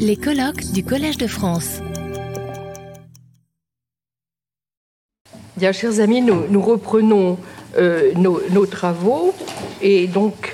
[0.00, 1.80] Les colloques du Collège de France.
[5.56, 7.38] Bien, chers amis, nous, reprenons
[7.78, 9.32] euh, nos, travaux
[9.80, 10.52] et donc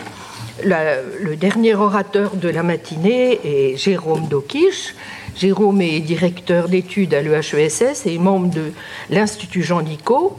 [0.62, 4.94] le dernier orateur de la matinée est Jérôme Dokish.
[5.36, 8.72] Jérôme est directeur d'études à l'EHESS et membre de
[9.08, 10.36] l'Institut Jean Nicot.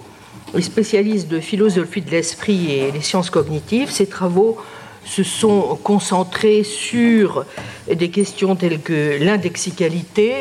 [0.55, 3.89] Il spécialiste de philosophie de l'esprit et des sciences cognitives.
[3.89, 4.59] Ses travaux
[5.05, 7.45] se sont concentrés sur
[7.91, 10.33] des questions telles que l'indexicalité,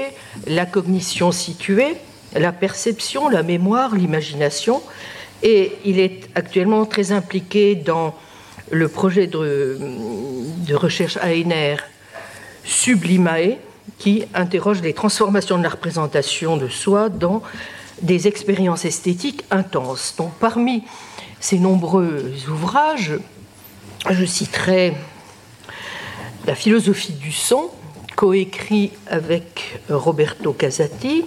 [0.47, 1.97] la cognition située,
[2.35, 4.83] la perception, la mémoire, l'imagination.
[5.43, 8.15] Et il est actuellement très impliqué dans
[8.71, 9.79] le projet de,
[10.75, 11.79] recherche ANR
[12.65, 13.57] Sublimae,
[13.99, 17.43] qui interroge les transformations de la représentation de soi dans
[18.01, 20.15] des expériences esthétiques intenses.
[20.17, 20.85] Donc, parmi
[21.41, 23.19] ces nombreux ouvrages,
[24.11, 24.95] je citerai
[26.47, 27.71] La philosophie du son,
[28.17, 31.25] coécrit avec Roberto Casati,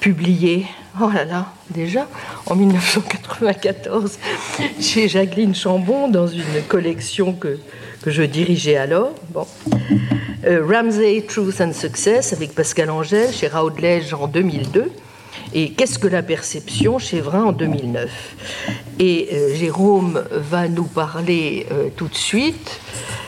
[0.00, 0.66] publié,
[1.00, 2.08] oh là là, déjà,
[2.46, 4.18] en 1994,
[4.80, 7.58] chez Jacqueline Chambon, dans une collection que,
[8.02, 9.12] que je dirigeais alors.
[9.30, 9.46] Bon.
[10.44, 14.90] Euh, Ramsey, Truth and Success, avec Pascal Angèle, chez Raudledge en 2002
[15.54, 18.10] et Qu'est-ce que la perception chez Vrin en 2009.
[18.98, 22.80] Et euh, Jérôme va nous parler euh, tout de suite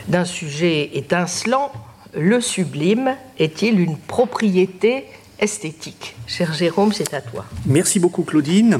[0.07, 1.71] d'un sujet étincelant.
[2.13, 5.05] Le sublime est-il une propriété
[5.39, 6.15] esthétique?
[6.27, 7.45] Cher Jérôme, c'est à toi.
[7.65, 8.79] Merci beaucoup Claudine.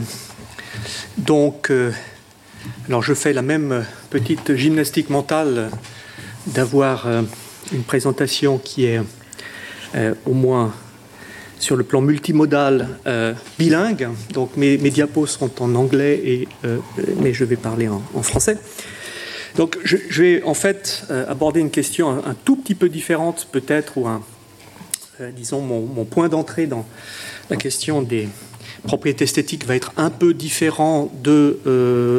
[1.17, 1.91] Donc, euh,
[2.87, 5.69] alors je fais la même petite gymnastique mentale
[6.47, 7.07] d'avoir
[7.71, 9.01] une présentation qui est
[10.25, 10.73] au moins
[11.59, 14.09] sur le plan multimodal euh, bilingue.
[14.33, 16.77] Donc mes, diapos seront en anglais, et, euh,
[17.21, 18.57] mais je vais parler en, français.
[19.55, 23.97] Donc je, vais en fait euh, aborder une question un, tout petit peu différente peut-être,
[23.97, 24.21] ou un,
[25.35, 26.85] disons mon, point d'entrée dans
[27.49, 28.27] la question des
[28.83, 31.59] propriétés esthétiques va être un peu différent de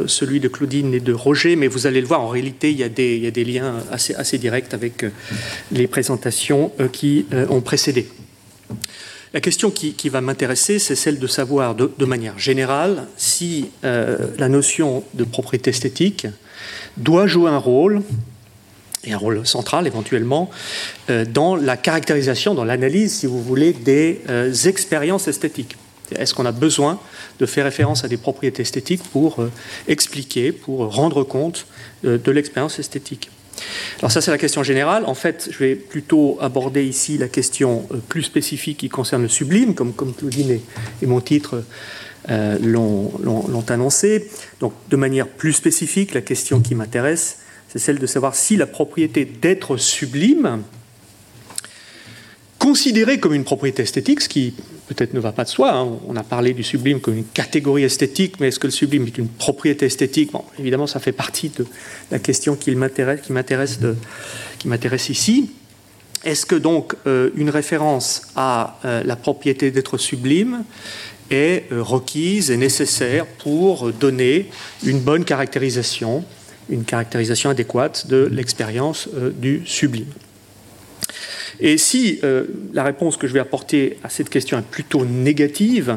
[0.08, 2.84] celui de Claudine et de Roger, mais vous allez le voir, en réalité, il y
[2.84, 5.04] a des, liens assez directs avec
[5.70, 8.08] les présentations qui ont précédé.
[9.36, 14.48] La question qui, va m'intéresser, c'est celle de savoir de, manière générale si euh, la
[14.48, 16.26] notion de propriété esthétique
[16.96, 18.00] doit jouer un rôle,
[19.04, 20.48] et un rôle central éventuellement,
[21.10, 25.76] euh, dans la caractérisation, dans l'analyse, si vous voulez, des euh, expériences esthétiques.
[26.12, 26.98] Est-ce qu'on a besoin
[27.38, 29.46] de faire référence à des propriétés esthétiques pour
[29.86, 31.66] expliquer, pour rendre compte
[32.04, 33.28] de l'expérience esthétique?
[33.98, 35.04] Alors ça, c'est la question générale.
[35.06, 39.28] En fait, je vais plutôt aborder ici la question euh, plus spécifique qui concerne le
[39.28, 40.60] sublime, comme, comme Claudine
[41.02, 41.64] et, mon titre
[42.30, 44.28] euh, l'ont annoncé.
[44.60, 48.66] Donc, de manière plus spécifique, la question qui m'intéresse, c'est celle de savoir si la
[48.66, 50.62] propriété d'être sublime,
[52.58, 54.54] considérée comme une propriété esthétique, ce qui
[54.88, 55.72] peut-être ne va pas de soi.
[55.72, 55.98] Hein.
[56.06, 59.18] On a parlé du sublime comme une catégorie esthétique, mais est-ce que le sublime est
[59.18, 60.30] une propriété esthétique?
[60.58, 61.66] Évidemment, ça fait partie de
[62.10, 63.20] la question qui m'intéresse,
[64.58, 65.50] qui m'intéresse ici.
[66.24, 70.64] Est-ce que donc euh, une référence à euh, la propriété d'être sublime
[71.30, 74.50] est euh, requise et nécessaire pour donner
[74.84, 76.24] une bonne caractérisation,
[76.68, 80.10] une caractérisation adéquate de l'expérience du sublime?
[81.60, 85.96] Et si euh, la réponse que je vais apporter à cette question est plutôt négative,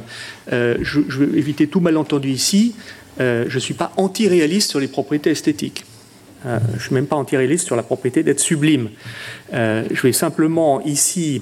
[0.54, 2.76] euh, je, veux éviter tout malentendu ici,
[3.20, 5.84] euh, je ne suis pas anti-réaliste sur les propriétés esthétiques.
[6.46, 8.90] je ne suis même pas anti-réaliste sur la propriété d'être sublime.
[9.52, 11.42] je vais simplement ici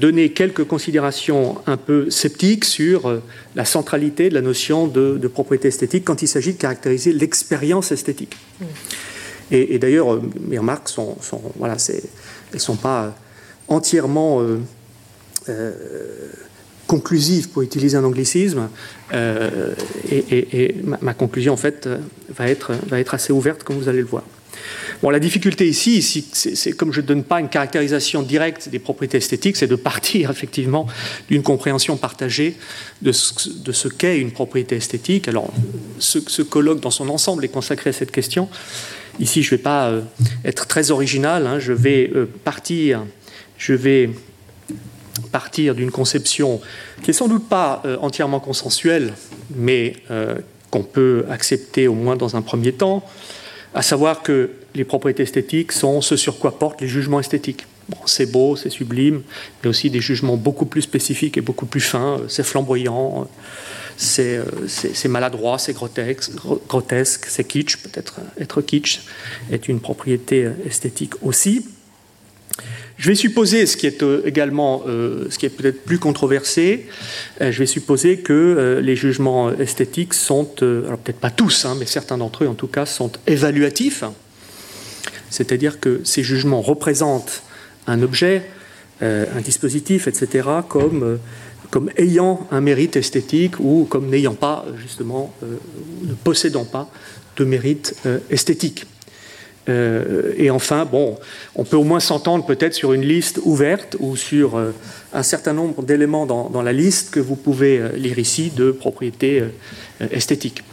[0.00, 3.22] donner quelques considérations un peu sceptiques sur
[3.54, 8.36] la centralité de la notion de, propriété esthétique quand il s'agit de caractériser l'expérience esthétique.
[9.50, 11.16] Et, d'ailleurs, mes remarques sont,
[11.56, 12.00] voilà, elles
[12.54, 13.14] ne sont pas
[13.68, 14.60] entièrement euh,
[15.48, 15.72] euh,
[16.86, 18.68] conclusives, pour utiliser un anglicisme.
[19.12, 19.74] Euh,
[20.10, 21.88] et, ma, conclusion, en fait,
[22.36, 24.24] va être, va être assez ouverte, comme vous allez le voir.
[25.02, 29.18] Bon, la difficulté ici, c'est comme je ne donne pas une caractérisation directe des propriétés
[29.18, 30.86] esthétiques, c'est de partir effectivement
[31.28, 32.56] d'une compréhension partagée
[33.00, 35.28] de ce, qu'est une propriété esthétique.
[35.28, 35.52] Alors,
[35.98, 38.48] ce, colloque dans son ensemble est consacré à cette question.
[39.20, 39.92] Ici, je ne vais pas
[40.44, 41.58] être très original, hein.
[41.60, 42.10] je vais
[42.42, 43.02] partir
[43.60, 44.10] je vais
[45.30, 46.60] partir d'une conception
[47.02, 49.12] qui est sans doute pas euh, entièrement consensuelle,
[49.54, 50.38] mais euh,
[50.70, 53.04] qu'on peut accepter au moins dans un premier temps,
[53.74, 57.66] à savoir que les propriétés esthétiques sont ce sur quoi portent les jugements esthétiques.
[58.06, 59.22] c'est beau, c'est sublime,
[59.62, 62.18] mais aussi des jugements beaucoup plus spécifiques et beaucoup plus fins.
[62.28, 63.28] C'est flamboyant,
[64.00, 69.00] c'est euh, maladroit, c'est grotesque, c'est kitsch, peut-être être kitsch
[69.52, 71.66] est une propriété esthétique aussi.
[72.96, 76.86] Je vais supposer, ce qui est également, ce qui est peut-être plus controversé,
[77.40, 82.18] je vais supposer que les jugements esthétiques sont, alors peut-être pas tous, hein, mais certains
[82.18, 84.04] d'entre eux en tout cas, sont évaluatifs.
[85.30, 87.42] C'est-à-dire que ces jugements représentent
[87.86, 88.42] un objet,
[89.00, 91.18] un dispositif, etc., comme
[91.70, 95.56] comme ayant un mérite esthétique ou comme n'ayant pas, justement, euh,
[96.02, 96.90] ne possédant pas
[97.36, 98.86] de mérite euh, esthétique.
[99.68, 101.16] Euh, et enfin, bon,
[101.54, 104.60] on peut au moins s'entendre peut-être sur une liste ouverte ou sur
[105.12, 109.44] un certain nombre d'éléments dans, dans, la liste que vous pouvez lire ici de propriétés
[110.10, 110.64] esthétiques,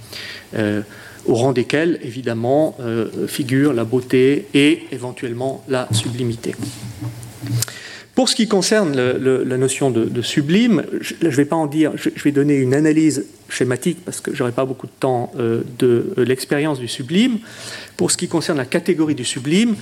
[1.26, 2.78] au rang desquelles, évidemment,
[3.28, 6.56] figurent la beauté et éventuellement la sublimité.
[8.18, 12.10] Pour ce qui concerne la notion de, sublime, je ne vais pas en dire, je,
[12.24, 16.16] vais donner une analyse schématique parce que je n'aurai pas beaucoup de temps euh, de
[16.18, 17.38] euh, l'expérience du sublime.
[17.96, 19.76] Pour ce qui concerne la catégorie du sublime,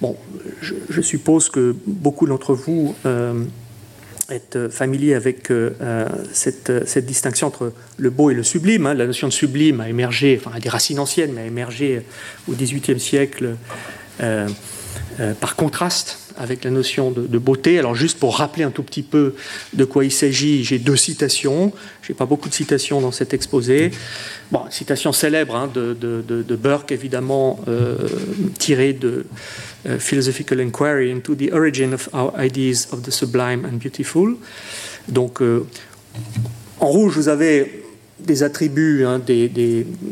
[0.00, 0.16] bon,
[0.62, 3.44] je, suppose que beaucoup d'entre vous euh,
[4.30, 5.52] êtes familiers avec
[6.32, 6.72] cette,
[7.04, 8.86] distinction entre le beau et le sublime.
[8.86, 8.94] Hein.
[8.94, 12.00] La notion de sublime a émergé, enfin, a des racines anciennes, mais a émergé
[12.48, 13.50] au XVIIIe siècle
[15.40, 17.78] par contraste avec la notion de, beauté.
[17.78, 19.34] Alors juste pour rappeler un tout petit peu
[19.72, 21.72] de quoi il s'agit, j'ai deux citations.
[22.02, 23.90] Je n'ai pas beaucoup de citations dans cet exposé.
[24.50, 27.96] Bon, citation célèbre hein, de, Burke, évidemment, euh,
[28.58, 29.26] tirée de
[29.86, 34.36] euh, Philosophical Inquiry into the Origin of Our Ideas of the Sublime and Beautiful.
[35.08, 35.66] Donc, euh,
[36.80, 37.81] en rouge, vous avez
[38.24, 39.20] des attributs hein,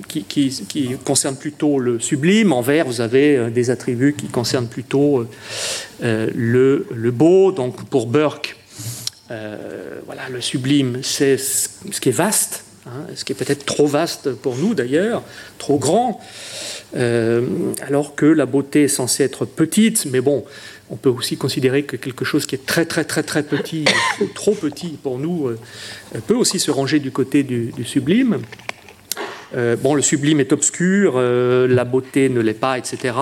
[0.08, 2.52] qui, concernent plutôt le sublime.
[2.52, 5.26] En vert, vous avez euh, des attributs qui concernent plutôt
[6.02, 7.52] euh, le, le, beau.
[7.52, 8.56] Donc pour Burke,
[9.30, 13.86] euh, voilà, le sublime, c'est ce qui est vaste, hein, ce qui est peut-être trop
[13.86, 15.22] vaste pour nous d'ailleurs,
[15.58, 16.20] trop grand,
[16.92, 20.06] alors que la beauté est censée être petite.
[20.06, 20.44] Mais bon,
[20.90, 23.84] on peut aussi considérer que quelque chose qui est très très très très petit,
[24.34, 25.58] trop petit pour nous, euh,
[26.26, 28.38] peut aussi se ranger du côté du, sublime.
[29.56, 33.14] Euh, bon, le sublime est obscur, euh, la beauté ne l'est pas, etc.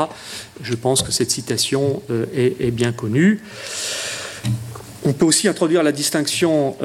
[0.62, 2.03] Je pense que cette citation
[2.35, 3.41] est, bien connue.
[5.05, 6.76] On peut aussi introduire la distinction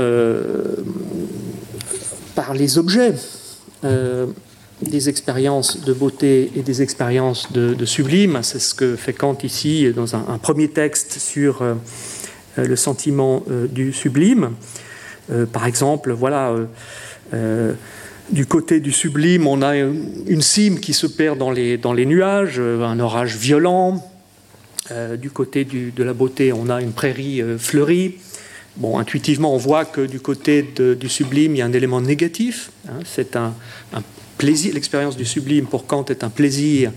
[2.36, 3.14] par les objets
[4.90, 8.40] des expériences de beauté et des expériences de, sublime.
[8.44, 11.76] C'est ce que fait Kant ici dans un, premier texte sur euh,
[12.58, 14.52] euh, le sentiment euh, du sublime.
[15.52, 16.54] par exemple, voilà,
[18.30, 22.06] du côté du sublime, on a une cime qui se perd dans les, dans les
[22.06, 24.04] nuages, un orage violent.
[25.18, 28.16] du côté de la beauté, on a une prairie fleurie.
[28.76, 30.62] Bon, intuitivement, on voit que du côté
[31.00, 32.72] du sublime, il y a un élément négatif.
[32.90, 33.00] Hein.
[33.06, 33.54] c'est un,
[34.44, 36.92] l'expérience du sublime pour Kant est un plaisir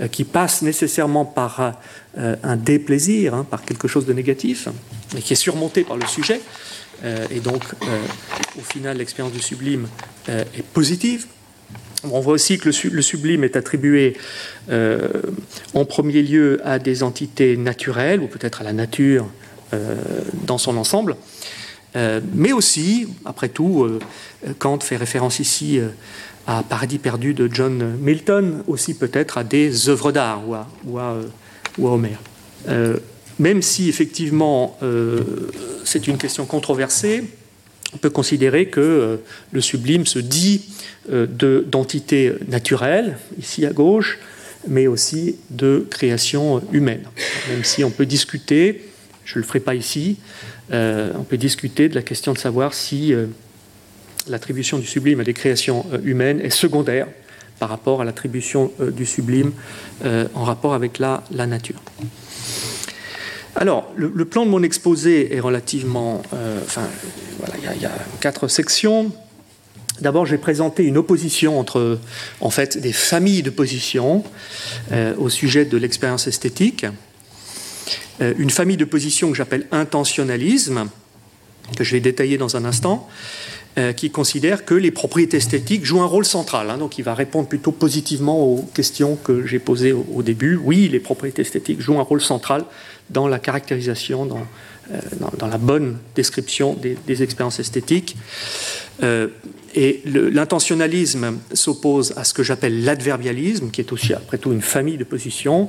[0.00, 1.74] euh, qui passe nécessairement par
[2.18, 4.68] euh, un déplaisir, hein, par quelque chose de négatif,
[5.14, 6.40] mais qui est surmonté par le sujet.
[7.04, 7.62] Euh, et donc,
[8.58, 9.86] au final, l'expérience du sublime
[10.28, 11.26] est positive.
[12.04, 14.16] On voit aussi que le, sublime est attribué
[14.68, 19.26] en premier lieu à des entités naturelles, ou peut-être à la nature
[20.44, 21.16] dans son ensemble.
[22.34, 23.98] mais aussi, après tout,
[24.58, 25.80] Kant fait référence ici
[26.48, 30.98] à Paradis perdu de John Milton, aussi peut-être à des œuvres d'art ou à, ou
[30.98, 31.14] à,
[31.78, 32.18] Homère.
[32.68, 32.96] Euh,
[33.38, 35.20] même si effectivement euh,
[35.84, 37.22] c'est une question controversée,
[37.94, 39.16] on peut considérer que euh,
[39.52, 40.62] le sublime se dit
[41.06, 44.18] d'entité naturelle, ici à gauche,
[44.66, 47.02] mais aussi de création humaine.
[47.50, 48.88] Même si on peut discuter,
[49.24, 50.16] je ne le ferai pas ici,
[50.70, 53.14] on peut discuter de la question de savoir si
[54.28, 57.06] l'attribution du sublime à des créations euh, humaines est secondaire
[57.58, 59.52] par rapport à l'attribution euh, du sublime
[60.04, 61.80] euh, en rapport avec la, la nature.
[63.56, 66.22] Alors, le, plan de mon exposé est relativement...
[66.62, 66.86] enfin,
[67.40, 69.10] voilà, il y, a quatre sections.
[70.00, 71.98] D'abord, j'ai présenté une opposition entre,
[72.40, 74.22] en fait, des familles de positions
[75.16, 76.86] au sujet de l'expérience esthétique.
[78.20, 80.88] une famille de positions que j'appelle intentionnalisme,
[81.76, 83.08] que je vais détailler dans un instant.
[83.78, 86.68] Euh, qui considère que les propriétés esthétiques jouent un rôle central.
[86.68, 86.78] Hein.
[86.78, 90.56] donc il va répondre plutôt positivement aux questions que j'ai posées au, début.
[90.56, 92.64] Oui, les propriétés esthétiques jouent un rôle central
[93.10, 94.40] dans la caractérisation, dans,
[94.92, 95.00] euh,
[95.38, 98.16] dans, la bonne description des, expériences esthétiques.
[99.02, 99.28] Euh,
[99.74, 104.96] et l'intentionnalisme s'oppose à ce que j'appelle l'adverbialisme, qui est aussi après tout une famille
[104.96, 105.68] de positions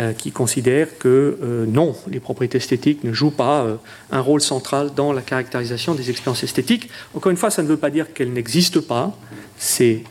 [0.00, 3.78] euh, qui considère que non, les propriétés esthétiques ne jouent pas
[4.10, 6.88] un rôle central dans la caractérisation des expériences esthétiques.
[7.14, 9.16] Encore une fois, ça ne veut pas dire qu'elles n'existent pas.
[9.58, 10.02] C'est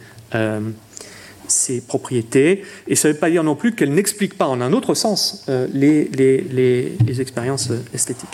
[1.48, 4.74] ces propriétés, et ça ne veut pas dire non plus qu'elle n'explique pas en un
[4.74, 8.30] autre sens les, les, expériences esthétiques.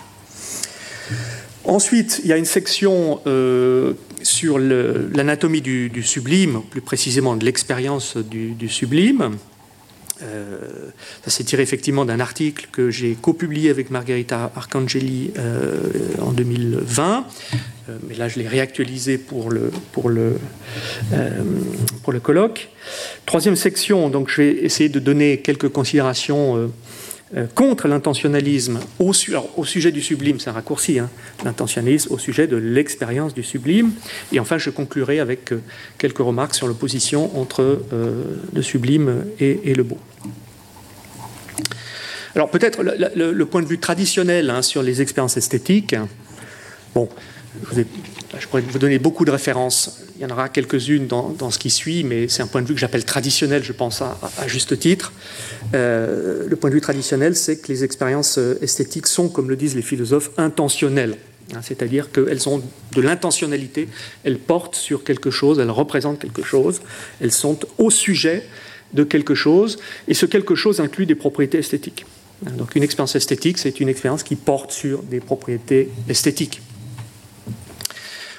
[1.64, 3.20] Ensuite, il y a une section
[4.24, 9.38] sur l'anatomie du, sublime, plus précisément de l'expérience du, sublime.
[10.24, 10.58] Euh,
[11.24, 15.80] ça s'est tiré effectivement d'un article que j'ai copublié avec Margherita Arcangeli euh,
[16.22, 17.26] en 2020,
[17.90, 20.38] euh, mais là je l'ai réactualisé pour le, pour, le,
[22.04, 22.70] pour le colloque.
[23.26, 26.72] Troisième section, donc je vais essayer de donner quelques considérations
[27.56, 29.14] contre l'intentionnalisme au,
[29.56, 31.10] au, sujet du sublime, c'est un raccourci, hein,
[31.46, 33.92] l'intentionnalisme au sujet de l'expérience du sublime.
[34.34, 35.54] Et enfin, je conclurai avec
[35.98, 37.84] quelques remarques sur l'opposition entre
[38.54, 39.98] le sublime et, le beau.
[42.36, 45.96] Alors peut-être le, point de vue traditionnel hein, sur les expériences esthétiques.
[46.96, 47.10] Bon,
[47.74, 50.00] je pourrais vous donner beaucoup de références.
[50.16, 52.74] Il y en aura quelques-unes dans, ce qui suit, mais c'est un point de vue
[52.74, 54.16] que j'appelle traditionnel, je pense, à,
[54.48, 55.12] juste titre.
[55.74, 59.56] Euh, le point de vue traditionnel, c'est que les expériences euh, esthétiques sont, comme le
[59.56, 61.16] disent les philosophes, intentionnelles.
[61.54, 62.62] Hein, c'est-à-dire qu'elles ont
[62.94, 63.90] de l'intentionnalité,
[64.24, 66.82] elles portent sur quelque chose, elles représentent quelque chose,
[67.20, 68.44] elles sont au sujet
[68.94, 72.06] de quelque chose, et ce quelque chose inclut des propriétés esthétiques.
[72.42, 76.62] Donc une expérience esthétique, c'est une expérience qui porte sur des propriétés esthétiques.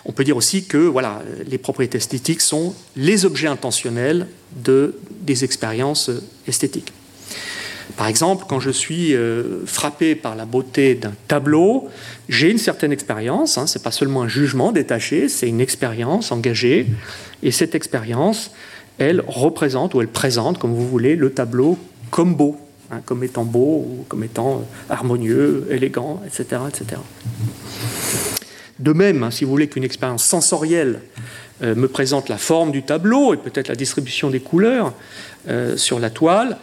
[0.04, 5.44] On peut dire aussi que voilà, les propriétés esthétiques sont les objets intentionnels de, des
[5.44, 6.10] expériences
[6.48, 6.92] esthétiques.
[7.96, 11.88] Par exemple, quand je suis euh, frappé par la beauté d'un tableau,
[12.28, 16.32] j'ai une certaine expérience, hein, ce n'est pas seulement un jugement détaché, c'est une expérience
[16.32, 16.86] engagée,
[17.42, 18.52] et cette expérience,
[18.98, 21.78] elle représente ou elle présente, comme vous voulez, le tableau
[22.10, 22.56] comme beau,
[22.92, 26.62] hein, comme étant beau comme étant harmonieux, élégant, etc.
[26.68, 27.00] etc.
[28.78, 31.00] De même, hein, si vous voulez qu'une expérience sensorielle
[31.62, 34.92] euh, me présente la forme du tableau et peut-être la distribution des couleurs
[35.48, 36.58] euh, sur la toile,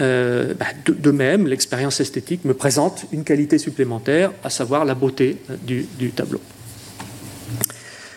[0.00, 5.38] euh, bah, de, même, l'expérience esthétique me présente une qualité supplémentaire, à savoir la beauté
[5.62, 6.40] du, tableau.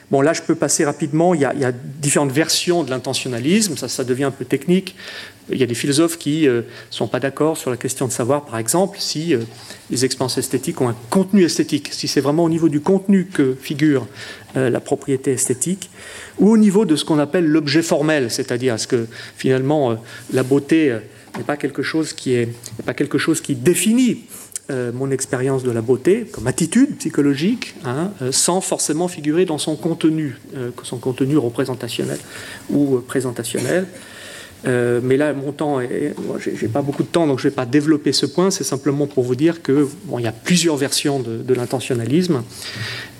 [0.09, 1.33] Bon, là, je peux passer rapidement.
[1.33, 3.75] Il y a, différentes versions de l'intentionnalisme.
[3.75, 4.95] Ça, devient un peu technique.
[5.49, 8.11] Il y a des philosophes qui ne euh, sont pas d'accord sur la question de
[8.11, 9.39] savoir, par exemple, si euh,
[9.89, 13.55] les expériences esthétiques ont un contenu esthétique, si c'est vraiment au niveau du contenu que
[13.59, 14.07] figure
[14.55, 15.89] euh, la propriété esthétique,
[16.39, 19.97] ou au niveau de ce qu'on appelle l'objet formel, c'est-à-dire est-ce que finalement
[20.33, 20.97] la beauté
[21.37, 22.49] n'est pas quelque chose qui est
[22.85, 24.25] pas quelque chose qui définit
[24.69, 30.37] mon expérience de la beauté comme attitude psychologique, hein, sans forcément figurer dans son contenu,
[30.83, 32.19] son contenu représentationnel
[32.69, 33.87] ou présentationnel.
[34.65, 37.65] Euh, mais là, mon temps, je n'ai pas beaucoup de temps, donc je vais pas
[37.65, 38.51] développer ce point.
[38.51, 42.43] C'est simplement pour vous dire que bon, il y a plusieurs versions de, l'intentionnalisme,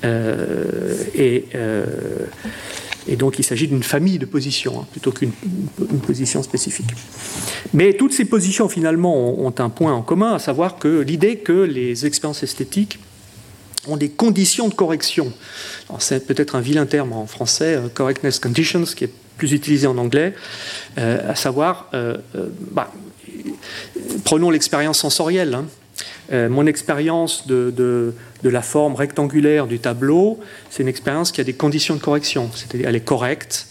[0.04, 1.86] euh, et, euh,
[3.08, 5.32] et, donc il s'agit d'une famille de positions hein, plutôt qu'une
[6.06, 6.88] position spécifique.
[7.74, 11.54] Mais toutes ces positions finalement ont, un point en commun, à savoir que l'idée que
[11.54, 13.00] les expériences esthétiques
[13.88, 15.32] ont des conditions de correction.
[16.00, 20.34] C'est peut-être un vilain terme en français, correctness conditions, qui est plus utilisé en anglais,
[20.98, 22.92] euh, à savoir, euh, euh, bah,
[24.26, 25.54] prenons l'expérience sensorielle.
[25.54, 25.66] Hein.
[26.31, 31.53] Mon expérience de, de, la forme rectangulaire du tableau, c'est une expérience qui a des
[31.53, 33.67] conditions de correction, c'est-à-dire elle est correcte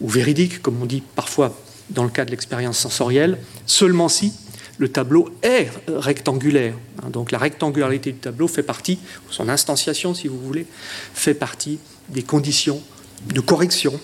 [0.00, 1.56] ou véridique, comme on dit parfois
[1.90, 4.32] dans le cas de l'expérience sensorielle, seulement si
[4.78, 6.74] le tableau est rectangulaire.
[7.02, 7.10] Hein.
[7.10, 8.98] Donc la rectangularité du tableau fait partie,
[9.30, 10.66] son instantiation si vous voulez,
[11.14, 12.80] fait partie des conditions
[13.32, 13.98] de correction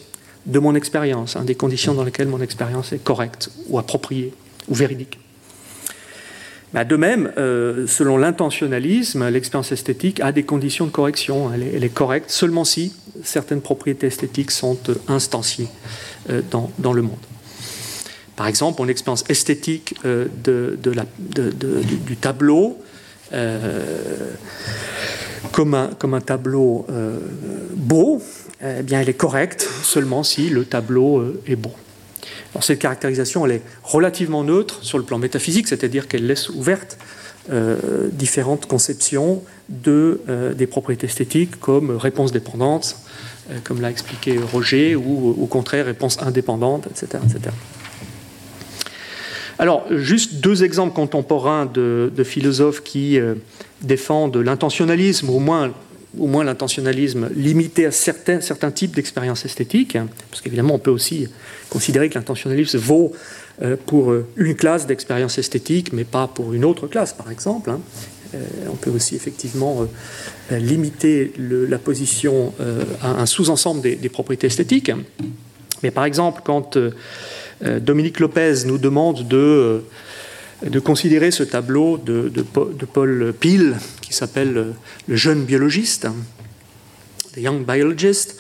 [0.47, 4.33] de mon expérience, hein, des conditions dans lesquelles mon expérience est correcte ou appropriée
[4.69, 5.19] ou véridique.
[6.73, 11.53] Bah, de même, euh, selon l'intentionnalisme, l'expérience esthétique a des conditions de correction.
[11.53, 15.69] Elle est, correcte seulement si certaines propriétés esthétiques sont euh, instanciées
[16.31, 17.19] euh, dans, le monde.
[18.37, 22.79] Par exemple, mon expérience esthétique du, tableau,
[25.53, 26.87] comme un, tableau
[27.77, 28.23] beau,
[28.63, 31.73] eh bien, elle est correcte seulement si le tableau est beau.
[32.61, 36.99] Cette caractérisation, elle est relativement neutre sur le plan métaphysique, c'est-à-dire qu'elle laisse ouverte
[37.51, 42.97] euh, différentes conceptions de, euh, des propriétés esthétiques comme réponse dépendante,
[43.65, 47.23] comme l'a expliqué Roger, ou au contraire réponse indépendante, etc.
[47.25, 47.55] etc.
[49.59, 53.19] Alors, juste deux exemples contemporains de, de philosophes qui
[53.83, 55.73] défendent l'intentionnalisme, au moins
[56.19, 60.91] au moins l'intentionnalisme limité à certains, certains types d'expériences esthétiques, hein, parce qu'évidemment on peut
[60.91, 61.29] aussi
[61.71, 63.13] considérer que l'intentionnalisme vaut
[63.63, 67.71] euh, pour euh, une classe d'expériences esthétiques, mais pas pour une autre classe, par exemple.
[67.71, 67.81] Hein.
[68.35, 68.39] Euh,
[68.71, 69.87] on peut aussi effectivement
[70.51, 72.55] limiter la position
[73.03, 74.91] à un sous-ensemble des, propriétés esthétiques.
[75.83, 76.79] Mais par exemple, quand
[77.63, 79.83] Dominique Lopez nous demande de,
[80.65, 84.75] de considérer ce tableau de, de, Paul Peel, qui s'appelle
[85.07, 86.07] Le jeune biologiste,
[87.35, 88.39] The Young Biologist.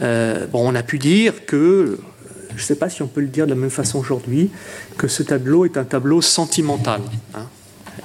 [0.00, 1.98] bon, on a pu dire que,
[2.50, 4.50] je ne sais pas si on peut le dire de la même façon aujourd'hui,
[4.98, 7.00] que ce tableau est un tableau sentimental.
[7.34, 7.46] Hein.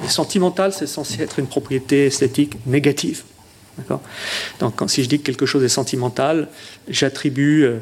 [0.07, 3.23] Sentimental, c'est censé être une propriété esthétique négative.
[4.59, 6.49] Donc, si je dis que quelque chose est sentimental,
[6.87, 7.77] j'attribue, euh,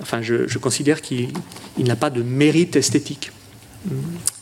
[0.00, 1.32] enfin, je, considère qu'il
[1.78, 3.30] n'a pas de mérite esthétique.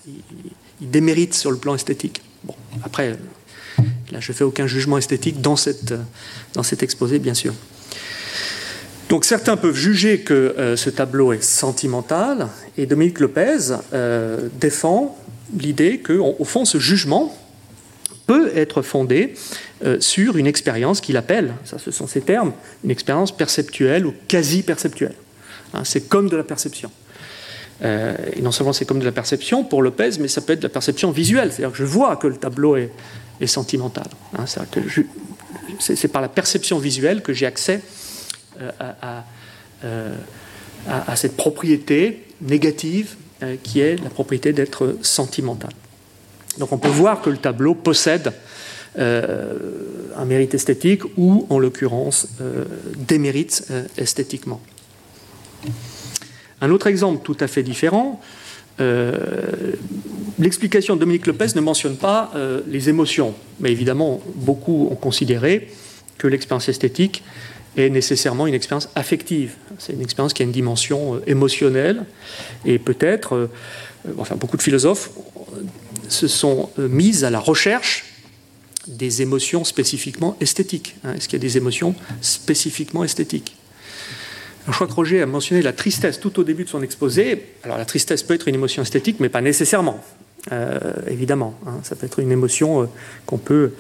[0.07, 0.52] Il,
[0.87, 2.23] démérite sur le plan esthétique.
[2.45, 3.17] Bon, après,
[4.11, 5.95] là, je ne fais aucun jugement esthétique dans, cette,
[6.55, 7.55] dans cet exposé, bien sûr.
[9.09, 12.49] Donc certains peuvent juger que euh, ce tableau est sentimental,
[12.79, 15.19] et Dominique Lopez euh, défend
[15.55, 17.37] l'idée qu'au fond, ce jugement
[18.27, 19.35] peut être fondé
[19.85, 22.53] euh, sur une expérience qu'il appelle, ça ce sont ses termes,
[22.85, 25.15] une expérience perceptuelle ou quasi-perceptuelle.
[25.75, 26.91] Hein, c'est comme de la perception.
[27.83, 30.61] Euh, et non seulement c'est comme de la perception pour Lopez, mais ça peut être
[30.61, 32.91] de la perception visuelle, c'est-à-dire que je vois que le tableau est,
[33.47, 34.07] sentimental.
[34.39, 34.45] Hein,
[35.81, 37.81] c'est par la perception visuelle que j'ai accès
[38.61, 39.25] euh, à,
[40.89, 43.17] à, cette propriété négative
[43.65, 45.73] qui est la propriété d'être sentimental.
[46.59, 48.33] Donc on peut voir que le tableau possède
[48.99, 49.57] euh,
[50.17, 52.65] un mérite esthétique ou, en l'occurrence, euh,
[52.97, 54.61] des mérites euh, esthétiquement.
[56.63, 58.21] Un autre exemple tout à fait différent,
[60.39, 62.33] l'explication de Dominique Lopez ne mentionne pas
[62.67, 65.69] les émotions, mais évidemment, beaucoup ont considéré
[66.17, 67.23] que l'expérience esthétique
[67.77, 69.55] est nécessairement une expérience affective.
[69.79, 72.05] C'est une expérience qui a une dimension émotionnelle,
[72.65, 73.51] et peut-être,
[74.19, 75.11] enfin, beaucoup de philosophes
[76.09, 78.05] se sont euh, mises à la recherche
[78.87, 80.97] des émotions spécifiquement esthétiques.
[81.05, 81.15] Hein.
[81.15, 83.57] Est-ce qu'il y a des émotions spécifiquement esthétiques?
[84.67, 87.47] Je crois que Roger a mentionné la tristesse tout au début de son exposé.
[87.65, 90.03] Alors la tristesse peut être une émotion esthétique, mais pas nécessairement.
[90.51, 91.79] Euh, évidemment, hein.
[91.85, 92.87] ça peut être une émotion euh,
[93.27, 93.75] qu'on peut,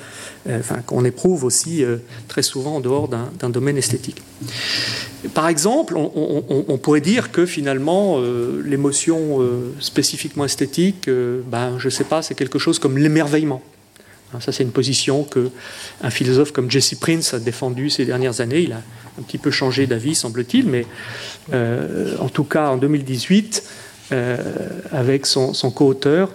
[0.86, 1.84] qu'on éprouve aussi
[2.28, 4.22] très souvent en dehors d'un domaine esthétique.
[5.34, 11.86] Par exemple, on, pourrait dire que finalement, euh, l'émotion euh, spécifiquement esthétique, euh, ben, je
[11.86, 13.62] ne sais pas, c'est quelque chose comme l'émerveillement.
[14.34, 15.50] Hein, ça, c'est une position que
[16.02, 18.60] un philosophe comme Jesse Prince a défendu ces dernières années.
[18.60, 18.82] Il a
[19.18, 20.86] un petit peu changé d'avis, semble-t-il, mais
[21.52, 23.62] en tout cas, en 2018,
[24.90, 26.32] avec son, co-auteur,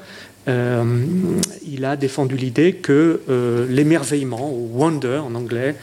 [0.48, 3.22] il a défendu l'idée que
[3.68, 5.76] l'émerveillement, ou wonder en anglais,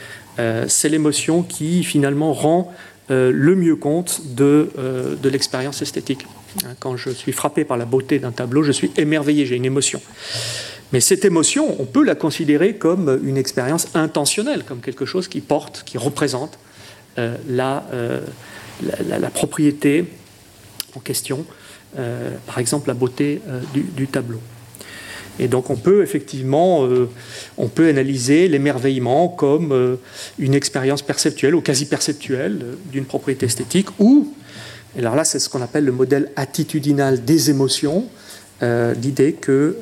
[0.68, 2.72] c'est l'émotion qui finalement rend
[3.10, 6.26] euh, le mieux compte de, euh, de l'expérience esthétique.
[6.64, 9.66] Hein, quand je suis frappé par la beauté d'un tableau, je suis émerveillé, j'ai une
[9.66, 10.00] émotion.
[10.92, 15.40] Mais cette émotion, on peut la considérer comme une expérience intentionnelle, comme quelque chose qui
[15.40, 16.58] porte, qui représente
[17.18, 17.84] euh, la,
[19.06, 20.04] la, propriété
[20.94, 21.44] en question,
[22.46, 23.40] par exemple la beauté
[23.72, 24.40] du tableau.
[25.38, 27.08] Et donc on peut effectivement, euh,
[27.58, 29.96] on peut analyser l'émerveillement comme euh,
[30.38, 34.32] une expérience perceptuelle ou quasi perceptuelle euh, d'une propriété esthétique, ou,
[34.96, 38.06] alors là c'est ce qu'on appelle le modèle attitudinal des émotions,
[38.62, 39.76] l'idée que,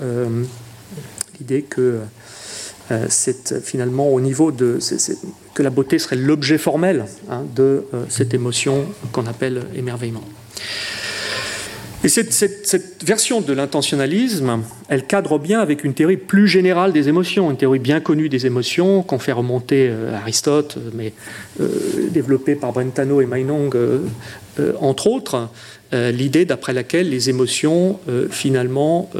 [1.43, 2.01] l'idée que
[3.09, 4.79] c'est finalement au niveau de
[5.55, 10.25] que la beauté serait l'objet formel hein, de cette émotion qu'on appelle émerveillement.
[12.05, 17.49] Et cette, version de l'intentionnalisme, elle cadre bien avec une théorie plus générale des émotions,
[17.49, 21.13] une théorie bien connue des émotions qu'on fait remonter à Aristote, mais
[21.61, 21.69] euh,
[22.11, 24.01] développée par Brentano et Meinong, euh,
[24.59, 25.49] euh, entre autres,
[25.93, 28.01] l'idée d'après laquelle les émotions,
[28.31, 29.11] finalement,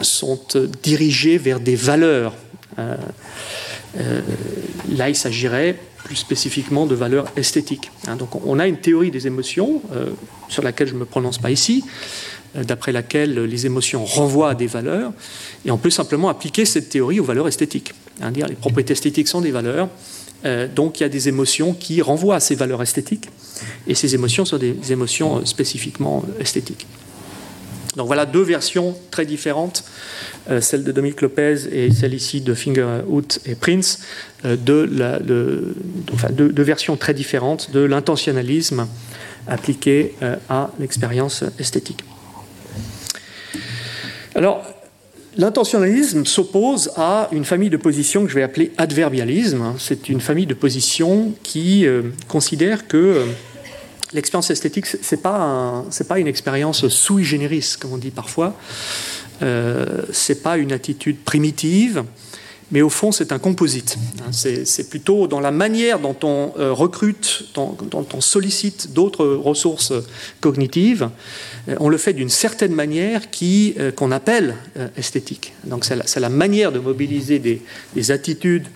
[0.00, 0.40] sont
[0.82, 2.34] dirigées vers des valeurs.
[2.76, 2.98] là,
[5.08, 7.90] il s'agirait plus spécifiquement de valeurs esthétiques.
[8.06, 8.16] Hein.
[8.16, 10.10] donc on a une théorie des émotions, euh,
[10.48, 11.82] sur laquelle je ne me prononce pas ici,
[12.56, 15.12] euh, d'après laquelle les émotions renvoient à des valeurs,
[15.64, 17.92] et on peut simplement appliquer cette théorie aux valeurs esthétiques.
[18.20, 19.88] Hein, dire les propriétés esthétiques sont des valeurs,
[20.44, 23.30] euh, donc il y a des émotions qui renvoient à ces valeurs esthétiques,
[23.86, 26.86] et ces émotions sont des émotions spécifiquement esthétiques.
[27.96, 29.84] Donc voilà deux versions très différentes,
[30.50, 34.00] euh, celle de Dominique Lopez et celle ici de Fingerhut et Prince,
[34.44, 34.86] euh, deux,
[36.62, 38.88] versions très différentes de l'intentionnalisme
[39.46, 42.04] appliqué euh, à l'expérience esthétique.
[44.34, 44.64] Alors,
[45.36, 49.74] l'intentionnalisme s'oppose à une famille de positions que je vais appeler adverbialisme.
[49.78, 51.86] C'est une famille de positions qui
[52.26, 53.26] considère que
[54.14, 58.54] l'expérience esthétique, ce n'est pas, pas une expérience sui generis, comme on dit parfois.
[59.42, 62.04] Euh, ce n'est pas une attitude primitive,
[62.70, 63.96] mais au fond, c'est un composite.
[64.20, 69.92] Hein, c'est plutôt dans la manière dont on euh, recrute, dont, on sollicite d'autres ressources
[70.40, 71.08] cognitives.
[71.68, 74.56] Euh, on le fait d'une certaine manière qui euh, qu'on appelle
[74.96, 75.52] esthétique.
[75.64, 78.66] Donc, c'est la, manière de mobiliser des, attitudes,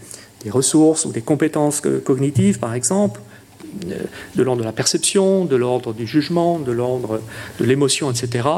[0.44, 3.20] des ressources ou des compétences cognitives, par exemple,
[4.34, 7.20] de l'ordre de la perception, de l'ordre du jugement, de l'ordre
[7.60, 8.48] de l'émotion, etc.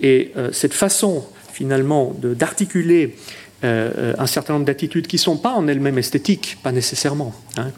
[0.00, 3.16] Et cette façon, finalement, d'articuler
[3.64, 7.72] euh, un certain nombre d'attitudes qui ne sont pas en elles-mêmes esthétiques, pas nécessairement, hein,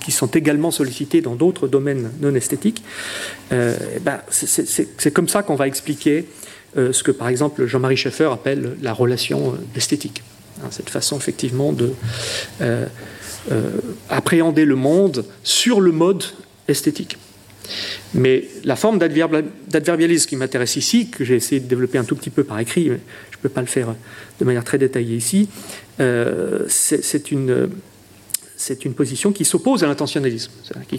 [0.00, 2.84] qui sont également sollicitées dans d'autres domaines non esthétiques,
[3.50, 6.28] euh, ben, c'est comme ça qu'on va expliquer
[6.76, 10.22] euh, ce que par exemple Jean-Marie Schaeffer appelle la relation esthétique.
[10.62, 11.94] Hein, cette façon effectivement de
[14.08, 16.24] appréhender le monde sur le mode
[16.68, 17.16] esthétique.
[18.14, 22.30] Mais la forme d'adverbialisme qui m'intéresse ici, que j'ai essayé de développer un tout petit
[22.30, 23.94] peu par écrit, je ne peux pas le faire
[24.38, 25.48] de manière très détaillée ici,
[26.00, 27.68] euh, c'est une,
[28.94, 30.52] position qui s'oppose à l'intentionnalisme,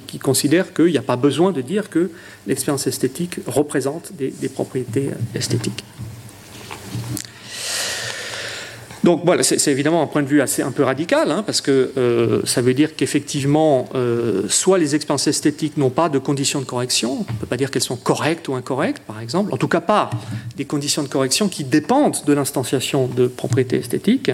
[0.08, 2.10] qui, considère qu'il n'y a pas besoin de dire que
[2.47, 5.84] l'expérience esthétique représente des propriétés esthétiques.
[9.04, 11.92] Donc voilà, c'est évidemment un point de vue assez un peu radical, hein, parce que
[11.98, 16.66] euh, ça veut dire qu'effectivement, euh, soit les expériences esthétiques n'ont pas de conditions de
[16.66, 19.68] correction, on ne peut pas dire qu'elles sont correctes ou incorrectes, par exemple, en tout
[19.68, 20.10] cas pas
[20.56, 24.32] des conditions de correction qui dépendent de l'instanciation de propriétés esthétiques.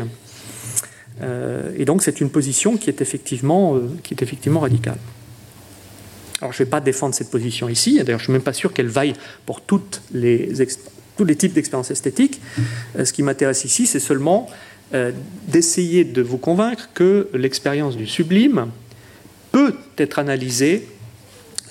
[1.22, 5.00] Euh, et donc c'est une position qui est effectivement, qui est effectivement radicale.
[6.42, 8.54] Alors je ne vais pas défendre cette position ici, d'ailleurs je ne suis même pas
[8.54, 9.14] sûr qu'elle vaille
[9.48, 12.40] pour toutes les expériences tous les types d'expériences esthétiques.
[12.98, 14.48] Euh, ce qui m'intéresse ici, c'est seulement
[14.94, 15.12] euh,
[15.50, 18.68] d'essayer de vous convaincre que l'expérience du sublime
[19.52, 20.88] peut être analysée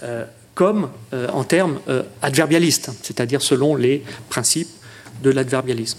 [0.02, 0.90] euh, comme
[1.32, 1.78] en termes
[2.20, 4.68] adverbialistes, c'est-à-dire selon les principes
[5.22, 5.98] de l'adverbialisme.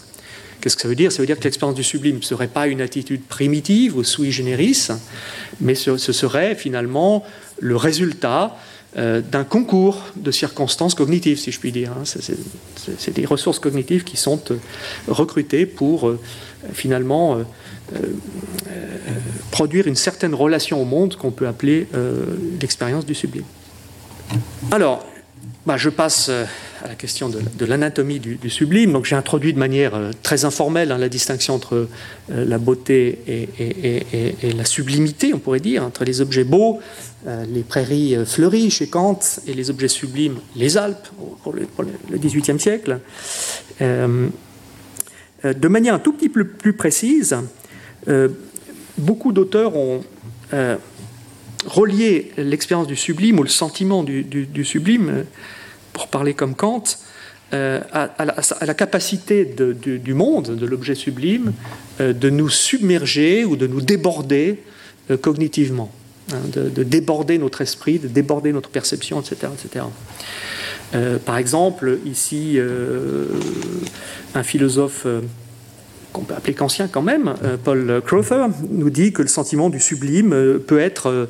[0.60, 1.14] Qu'est-ce que ça veut dire?
[1.14, 4.34] Ça veut dire que l'expérience du sublime ne serait pas une attitude primitive ou sui
[4.34, 4.90] generis,
[5.62, 7.24] mais ce serait finalement
[7.62, 8.58] le résultat
[8.98, 11.92] euh, d'un concours de circonstances cognitives, si je puis dire.
[11.92, 12.06] Hein.
[12.06, 14.58] C'est des ressources cognitives qui sont euh,
[15.08, 16.20] recrutées pour euh,
[16.74, 17.38] finalement
[19.52, 21.88] produire une certaine relation au monde qu'on peut appeler
[22.62, 23.46] l'expérience du sublime.
[24.70, 25.06] Alors,
[25.66, 26.30] bah, je passe
[26.84, 28.94] à la question de, l'anatomie du, sublime.
[28.94, 31.88] Donc j'ai introduit de manière euh, très informelle hein, la distinction entre
[32.32, 36.80] euh, la beauté et, la sublimité, on pourrait dire, entre les objets beaux,
[37.28, 41.08] euh, les prairies fleuries chez Kant, et les objets sublimes, les Alpes,
[41.44, 41.68] pour le,
[42.18, 43.00] XVIIIe siècle.
[43.82, 44.30] de
[45.68, 47.36] manière un tout petit peu plus précise,
[48.98, 50.04] beaucoup d'auteurs ont
[51.66, 55.26] relié l'expérience du sublime ou le sentiment du sublime
[56.00, 56.84] pour parler comme Kant,
[57.52, 58.26] euh, à,
[58.66, 61.52] la, capacité du, monde, de l'objet sublime,
[62.00, 64.64] euh, de nous submerger ou de nous déborder
[65.12, 65.92] euh, cognitivement,
[66.32, 69.52] hein, de, déborder notre esprit, de déborder notre perception, etc.
[69.54, 69.86] etc.
[71.26, 72.58] par exemple, ici,
[74.36, 75.06] un philosophe
[76.14, 77.36] qu'on peut appeler kantien quand même,
[77.66, 81.28] Paul Crowther, nous dit que le sentiment du sublime peut être,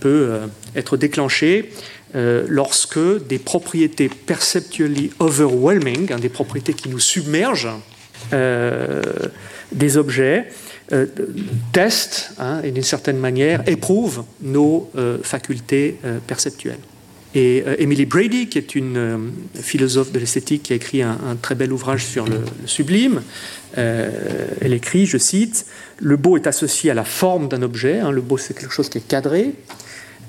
[0.00, 0.40] peut
[0.74, 1.70] être déclenché
[2.14, 7.70] euh, lorsque des propriétés perceptually overwhelming, hein, des propriétés qui nous submergent,
[8.34, 9.02] euh,
[9.72, 10.48] des objets,
[10.92, 11.06] euh,
[11.72, 14.90] testent hein, et d'une certaine manière éprouvent nos
[15.22, 15.96] facultés
[16.26, 16.80] perceptuelles.
[17.34, 21.72] Et Emily Brady, qui est une philosophe de l'esthétique qui a écrit un, très bel
[21.72, 23.22] ouvrage sur le, sublime,
[23.74, 25.64] elle écrit, je cite,
[25.98, 28.90] Le beau est associé à la forme d'un objet, hein, le beau c'est quelque chose
[28.90, 29.54] qui est cadré,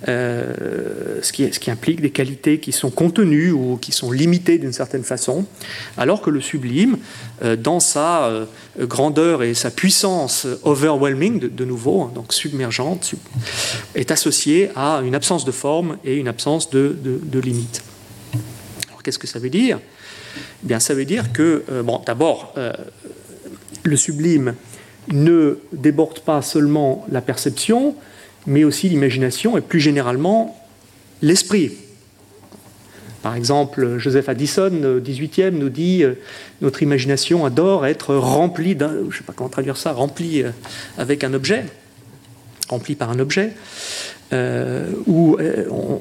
[0.07, 5.03] euh, ce, qui, implique des qualités qui sont contenues ou qui sont limitées d'une certaine
[5.03, 5.45] façon,
[5.97, 6.97] alors que le sublime,
[7.43, 8.45] euh, dans sa euh,
[8.79, 13.13] grandeur et sa puissance overwhelming, de, nouveau, hein, donc submergente,
[13.95, 17.81] est associé à une absence de forme et une absence de, de, limite.
[18.89, 19.79] Alors qu'est-ce que ça veut dire?
[20.35, 22.55] Eh bien, Ça veut dire que, bon, d'abord,
[23.83, 24.55] le sublime
[25.11, 27.95] ne déborde pas seulement la perception,
[28.45, 30.59] mais aussi l'imagination et plus généralement
[31.21, 31.71] l'esprit.
[33.21, 36.15] Par exemple, Joseph Addison, 18e, nous dit euh,
[36.61, 38.91] Notre imagination adore être remplie d'un.
[38.91, 40.49] Je ne sais pas comment traduire ça, remplie euh,
[40.97, 41.63] avec un objet,
[42.67, 43.53] remplie par un objet,
[44.33, 45.37] euh, où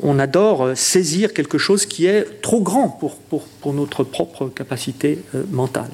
[0.02, 5.18] on, adore saisir quelque chose qui est trop grand pour notre propre capacité
[5.50, 5.90] mentale.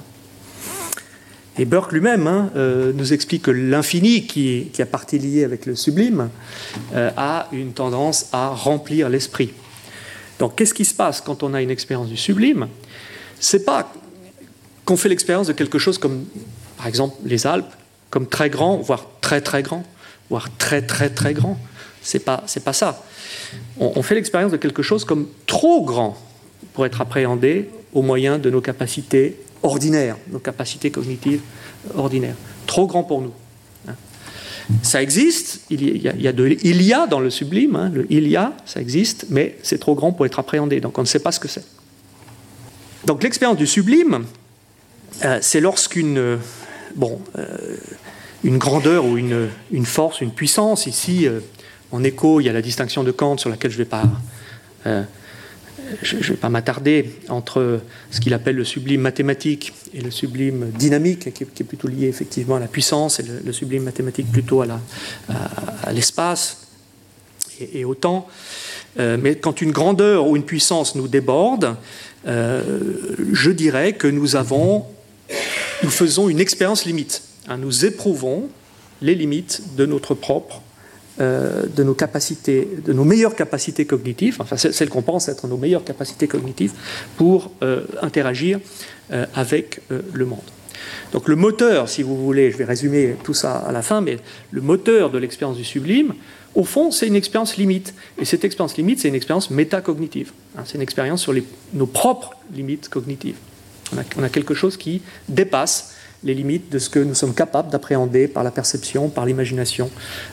[1.59, 5.67] Et Burke lui-même hein, euh, nous explique que l'infini, qui, qui, a partie liée avec
[5.67, 6.31] le sublime,
[6.95, 9.51] euh, a une tendance à remplir l'esprit.
[10.39, 12.69] Donc, qu'est-ce qui se passe quand on a une expérience du sublime?
[13.41, 13.93] C'est pas
[14.85, 16.25] qu'on fait l'expérience de quelque chose comme,
[16.77, 17.73] par exemple, les Alpes,
[18.11, 19.85] comme très grand, voire très très grand,
[20.31, 21.59] voire très très très grand.
[22.01, 23.05] C'est pas, c'est pas ça.
[23.79, 26.17] On, fait l'expérience de quelque chose comme trop grand
[26.73, 31.41] pour être appréhendé au moyen de nos capacités ordinaires, nos capacités cognitives
[31.97, 32.37] ordinaires.
[32.67, 33.33] Trop grand pour nous.
[33.89, 33.95] Hein.
[34.83, 37.77] Ça existe, il y, a, il y a, de, il y a dans le sublime,
[37.77, 40.99] hein, le il y a, ça existe, mais c'est trop grand pour être appréhendé, donc
[40.99, 41.65] on ne sait pas ce que c'est.
[43.07, 44.25] Donc l'expérience du sublime,
[45.25, 46.39] euh, c'est lorsqu'une
[46.95, 47.77] bon, euh,
[48.45, 51.41] une grandeur ou une, une, force, une puissance, ici, euh,
[51.91, 54.05] en écho, il y a la distinction de Kant sur laquelle je ne vais pas,
[56.03, 61.33] je, vais pas m'attarder, entre ce qu'il appelle le sublime mathématique et le sublime dynamique,
[61.33, 66.69] qui est, plutôt lié effectivement à la puissance, et le, sublime mathématique plutôt à, l'espace
[67.61, 68.29] et, au temps.
[68.97, 71.77] mais quand une grandeur ou une puissance nous déborde,
[72.27, 74.87] je dirais que nous avons
[75.83, 77.23] nous faisons une expérience limite.
[77.49, 78.49] Hein, nous éprouvons
[79.01, 80.63] les limites de notre propre,
[81.21, 85.57] euh, de nos capacités, de nos meilleures capacités cognitives, enfin celles qu'on pense être nos
[85.57, 86.73] meilleures capacités cognitives
[87.17, 88.61] pour euh, interagir
[89.13, 90.39] euh, avec le monde.
[91.13, 94.19] Donc le moteur, si vous voulez, je vais résumer tout ça à la fin, mais
[94.51, 96.15] le moteur de l'expérience du sublime,
[96.55, 97.95] au fond, c'est une expérience limite.
[98.19, 100.33] Et cette expérience limite, c'est une expérience métacognitive.
[100.57, 101.35] Hein, c'est une expérience sur
[101.73, 103.37] nos propres limites cognitives.
[104.17, 108.29] On a, quelque chose qui dépasse les limites de ce que nous sommes capables d'appréhender
[108.29, 109.91] par la perception, par l'imagination,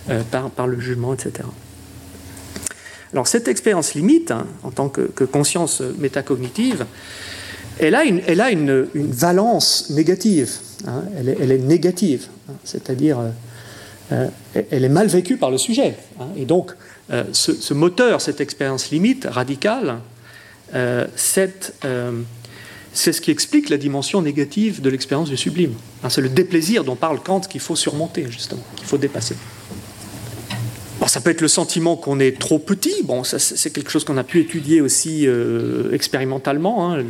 [0.09, 0.21] euh,
[0.55, 1.47] par, le jugement, etc.
[3.13, 6.85] Alors cette expérience limite, hein, en tant que, conscience métacognitive,
[7.79, 10.51] elle a une, a valence négative.
[10.87, 11.03] Hein.
[11.17, 12.53] elle, est, négative, hein.
[12.63, 13.29] c'est-à-dire euh,
[14.11, 14.27] euh,
[14.71, 15.95] elle est mal vécue par le sujet.
[16.35, 16.71] et donc
[17.33, 19.97] ce, ce, moteur, cette expérience limite radicale,
[21.15, 21.73] cette
[22.95, 25.73] c'est ce qui explique la dimension négative de l'expérience du sublime.
[26.03, 29.35] Hein, c'est le déplaisir dont parle Kant qu'il faut surmonter, justement, qu'il faut dépasser.
[31.05, 33.03] ça peut être le sentiment qu'on est trop petit.
[33.03, 36.93] Bon, c'est quelque chose qu'on a pu étudier aussi euh, expérimentalement.
[36.93, 37.03] Hein,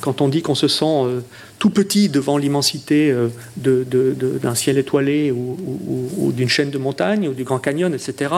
[0.00, 1.20] quand on dit qu'on se sent euh,
[1.58, 7.42] tout petit devant l'immensité euh, d'un ciel étoilé ou d'une chaîne de montagnes ou du
[7.42, 8.30] Grand Canyon, etc.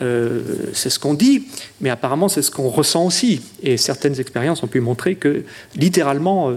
[0.00, 0.40] Euh,
[0.72, 1.48] c'est ce qu'on dit,
[1.80, 3.42] mais apparemment c'est ce qu'on ressent aussi.
[3.62, 5.44] Et certaines expériences ont pu montrer que
[5.76, 6.56] littéralement euh,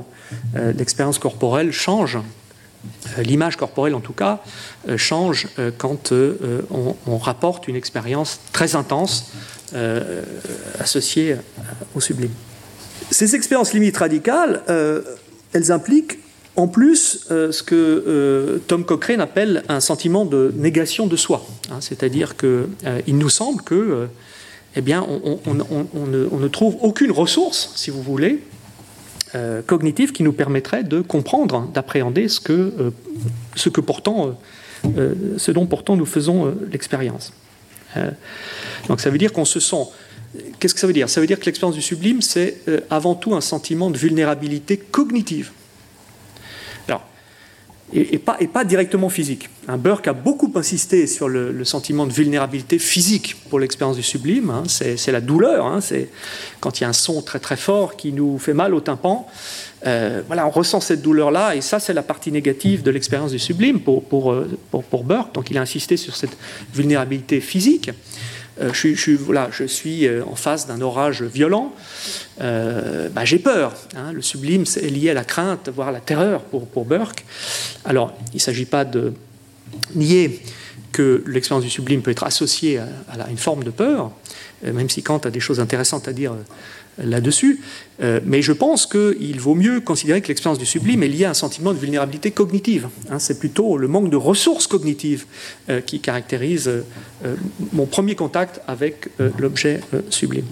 [0.56, 2.18] euh, l'expérience corporelle change,
[3.18, 4.44] l'image corporelle en tout cas,
[4.96, 5.48] change
[5.80, 6.14] quand
[6.70, 9.32] on, rapporte une expérience très intense
[10.80, 11.36] associée
[11.96, 12.30] au sublime.
[13.10, 14.62] Ces expériences limites radicales,
[15.54, 16.20] elles impliquent
[16.56, 21.46] en plus, euh, ce que euh, Tom Cochrane appelle un sentiment de négation de soi,
[21.70, 24.08] hein, c'est-à-dire qu'il euh, nous semble que,
[24.76, 25.54] eh bien, on,
[26.06, 28.40] ne, trouve aucune ressource, si vous voulez,
[29.68, 32.92] cognitive qui nous permettrait de comprendre, d'appréhender ce que,
[33.82, 34.38] pourtant,
[35.38, 37.34] ce dont pourtant nous faisons l'expérience.
[38.88, 39.84] donc, ça veut dire qu'on se sent
[40.60, 41.10] Qu'est-ce que ça veut dire?
[41.10, 42.58] Ça veut dire que l'expérience du sublime, c'est
[42.90, 45.52] avant tout un sentiment de vulnérabilité cognitive
[47.94, 49.50] et, pas, directement physique.
[49.78, 54.50] Burke a beaucoup insisté sur le, sentiment de vulnérabilité physique pour l'expérience du sublime.
[54.50, 54.64] Hein.
[54.68, 55.66] c'est la douleur.
[55.66, 55.82] Hein.
[55.82, 56.10] c'est
[56.60, 59.28] quand il y a un son très très fort qui nous fait mal au tympan.
[59.86, 63.40] Euh, voilà, on ressent cette douleur-là, et ça, c'est la partie négative de l'expérience du
[63.40, 64.58] sublime pour, pour, euh,
[65.04, 65.36] Burke.
[65.36, 66.36] Donc, il a insisté sur cette
[66.74, 67.92] vulnérabilité physique.
[68.62, 71.74] Euh, je, suis euh, en face d'un orage violent,
[72.42, 73.74] euh, bah, j'ai peur.
[73.96, 74.14] Hein.
[74.14, 77.26] Le sublime est lié à la crainte, voire à la terreur pour, pour Burke.
[77.84, 79.14] Alors, il ne s'agit pas de
[79.94, 80.42] nier
[80.96, 84.12] que l'expérience du sublime peut être associée à, une forme de peur,
[84.64, 86.34] même si Kant a des choses intéressantes à dire
[86.98, 87.60] là-dessus.
[88.02, 91.32] Euh, mais je pense qu'il vaut mieux considérer que l'expérience du sublime est liée à
[91.32, 92.88] un sentiment de vulnérabilité cognitive.
[93.10, 93.20] Hein.
[93.20, 95.26] c'est plutôt le manque de ressources cognitives
[95.70, 97.36] euh, qui caractérise euh,
[97.74, 100.46] mon premier contact avec l'objet sublime.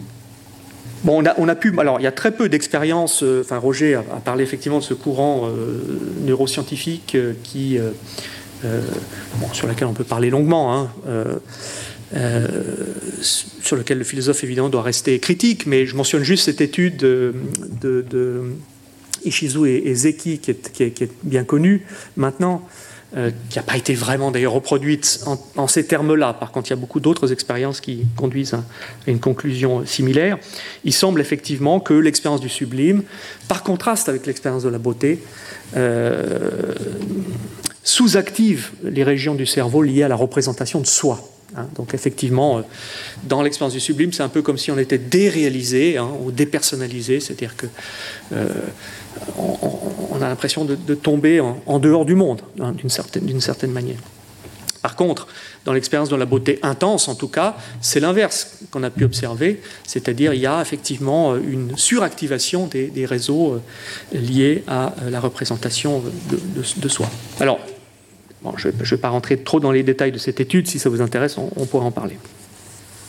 [1.03, 1.73] Bon, on a, pu.
[1.77, 3.23] Alors, il y a très peu d'expériences.
[3.23, 5.49] Enfin, Roger a, parlé effectivement de ce courant
[6.25, 7.77] neuroscientifique qui,
[9.53, 10.75] sur lequel on peut parler longuement.
[10.75, 10.89] Hein,
[12.15, 12.59] euh,
[13.21, 17.33] sur lequel le philosophe évidemment doit rester critique, mais je mentionne juste cette étude de,
[19.25, 22.67] Ishizu et, Zeki qui est, bien connue maintenant,
[23.17, 26.33] euh, qui n'a pas été vraiment d'ailleurs reproduite en, ces termes-là.
[26.33, 28.63] Par contre, il y a beaucoup d'autres expériences qui conduisent à,
[29.07, 30.37] une conclusion similaire.
[30.83, 33.03] Il semble effectivement que l'expérience du sublime,
[33.47, 35.19] par contraste avec l'expérience de la beauté,
[35.77, 36.73] euh,
[37.83, 41.67] sous-active les régions du cerveau liées à la représentation de soi Hein.
[41.75, 42.63] Donc effectivement,
[43.23, 47.19] dans l'expérience du sublime, c'est un peu comme si on était déréalisé hein, ou dépersonnalisé,
[47.19, 47.67] c'est-à-dire que
[49.37, 53.99] on, a l'impression de, tomber en, dehors du monde, hein, d'une certaine manière.
[54.83, 55.27] Par contre,
[55.63, 59.61] dans l'expérience de la beauté intense, en tout cas, c'est l'inverse qu'on a pu observer,
[59.87, 66.03] c'est-à-dire il y a effectivement une suractivation des, réseaux euh, liés à euh, la représentation
[66.29, 67.07] de, soi.
[67.39, 67.59] Alors,
[68.57, 71.01] je ne vais pas rentrer trop dans les détails de cette étude, si ça vous
[71.01, 72.17] intéresse, on, pourra en parler.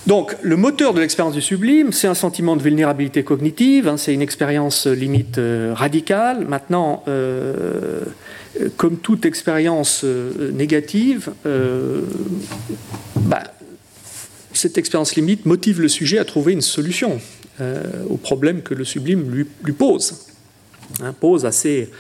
[0.07, 4.13] Donc, le moteur de l'expérience du sublime, c'est un sentiment de vulnérabilité cognitive, hein, c'est
[4.13, 6.45] une expérience euh, limite euh, radicale.
[6.47, 8.03] Maintenant, euh,
[8.77, 11.31] comme toute expérience négative,
[13.17, 13.43] bah,
[14.53, 17.21] cette expérience limite motive le sujet à trouver une solution
[18.09, 20.27] au problème que le sublime lui, pose.
[21.03, 21.91] Hein, pose assez,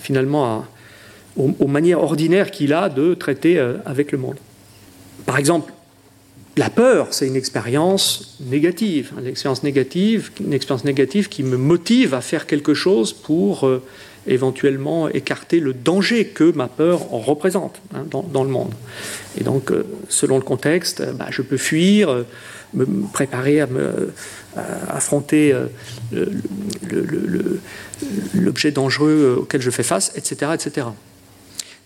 [0.00, 0.64] finalement
[1.36, 4.36] aux manières ordinaires qu'il a de traiter avec le monde.
[5.26, 5.72] Par exemple,
[6.56, 12.12] la peur, c'est une expérience négative, une expérience négative, une expérience négative qui me motive
[12.12, 13.82] à faire quelque chose pour euh,
[14.26, 18.72] éventuellement écarter le danger que ma peur représente hein, dans, le monde.
[19.38, 22.24] Et donc, euh, selon le contexte, euh, bah, je peux fuir,
[22.74, 23.68] me préparer à
[24.88, 25.54] affronter
[28.34, 30.86] l'objet dangereux auquel je fais face, etc., etc.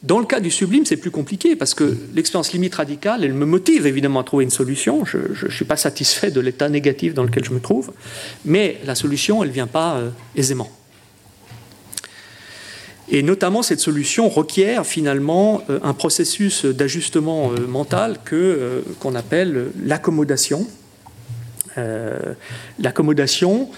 [0.03, 3.47] Dans le cas du sublime, c'est plus compliqué parce que l'expérience limite radicale, elle me
[3.47, 5.05] motive évidemment à trouver une solution.
[5.05, 7.93] Je ne suis pas satisfait de l'état négatif dans lequel je me trouve,
[8.45, 10.71] mais la solution, elle ne vient pas euh, aisément.
[13.09, 19.69] Et notamment, cette solution requiert finalement euh, un processus d'ajustement euh, mental que, qu'on appelle
[19.83, 20.67] l'accommodation.
[22.79, 23.69] l'accommodation,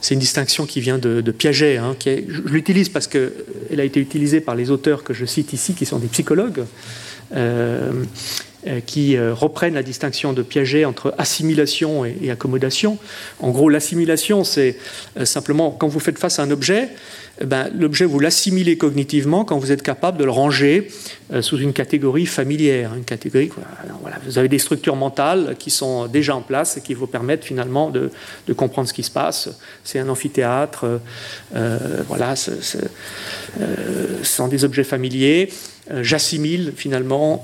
[0.00, 1.76] c'est une distinction qui vient de, Piaget.
[1.76, 5.74] Hein, je l'utilise parce qu'elle a été utilisée par les auteurs que je cite ici,
[5.74, 6.64] qui sont des psychologues,
[7.34, 8.04] euh,
[8.66, 12.98] euh, qui euh, reprennent la distinction de Piaget entre assimilation et accommodation.
[13.40, 14.76] En gros, l'assimilation, c'est
[15.24, 16.88] simplement quand vous faites face à un objet,
[17.40, 20.88] eh ben, l'objet, vous l'assimilez cognitivement quand vous êtes capable de le ranger
[21.32, 22.94] euh, sous une catégorie familière.
[22.94, 23.50] Une catégorie,
[24.24, 27.90] vous avez des structures mentales qui sont déjà en place et qui vous permettent finalement
[27.90, 28.10] de,
[28.54, 29.50] comprendre ce qui se passe.
[29.84, 30.98] C'est un amphithéâtre, euh,
[31.54, 32.50] euh, voilà, ce,
[34.22, 35.52] sont des objets familiers.
[36.02, 37.42] J'assimile finalement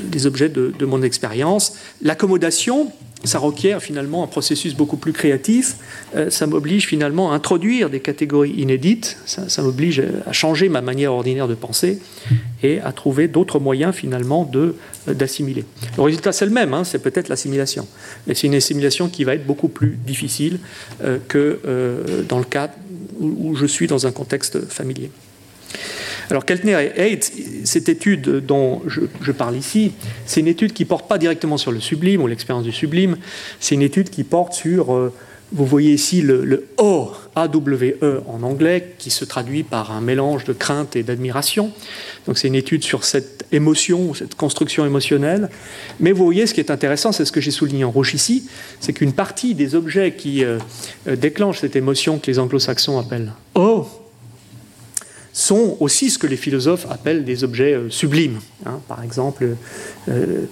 [0.00, 1.74] des objets de, de mon expérience.
[2.02, 2.90] L'accommodation,
[3.24, 5.76] ça requiert finalement un processus beaucoup plus créatif.
[6.14, 9.16] Euh, ça m'oblige finalement à introduire des catégories inédites.
[9.26, 11.98] Ça, m'oblige à changer ma manière ordinaire de penser
[12.62, 14.74] et à trouver d'autres moyens finalement euh,
[15.08, 15.64] d'assimiler.
[15.96, 17.88] Le résultat c'est le même, hein, c'est peut-être l'assimilation,
[18.26, 20.60] mais c'est une assimilation qui va être beaucoup plus difficile
[21.02, 21.60] euh, que
[22.28, 22.70] dans le cas
[23.20, 25.10] où je suis dans un contexte familier.
[26.30, 27.32] Alors Keltner et Haidt,
[27.64, 29.92] cette étude dont je, parle ici,
[30.26, 33.16] c'est une étude qui ne porte pas directement sur le sublime ou l'expérience du sublime,
[33.60, 35.12] c'est une étude qui porte sur, euh,
[35.52, 40.52] vous voyez ici le, O, A-W-E en anglais, qui se traduit par un mélange de
[40.52, 41.72] crainte et d'admiration.
[42.26, 45.48] Donc c'est une étude sur cette émotion, cette construction émotionnelle.
[46.00, 48.48] Mais vous voyez, ce qui est intéressant, c'est ce que j'ai souligné en rouge ici,
[48.80, 50.58] c'est qu'une partie des objets qui euh,
[51.06, 53.86] euh, déclenchent cette émotion que les anglo-saxons appellent O,
[55.38, 58.40] sont aussi ce que les philosophes appellent des objets euh, sublimes.
[58.66, 58.80] Hein.
[58.88, 59.46] par exemple,
[60.08, 60.46] euh,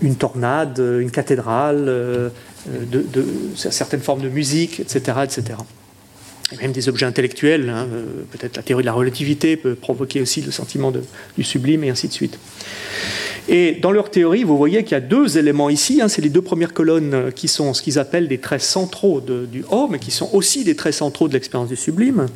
[0.00, 2.28] une tornade, une cathédrale, euh,
[3.56, 5.18] certaines formes de musique, etc.
[5.24, 5.58] etc.
[6.52, 7.88] Et même des objets intellectuels, hein,
[8.30, 10.92] peut-être la théorie de la relativité peut provoquer aussi le sentiment
[11.36, 12.38] du sublime, et ainsi de suite.
[13.48, 16.00] Et dans leur théorie, vous voyez qu'il y a deux éléments ici.
[16.00, 19.20] Hein, c'est les deux premières colonnes euh, qui sont ce qu'ils appellent des traits centraux
[19.20, 22.26] du haut, mais qui sont aussi des traits centraux de l'expérience du sublime.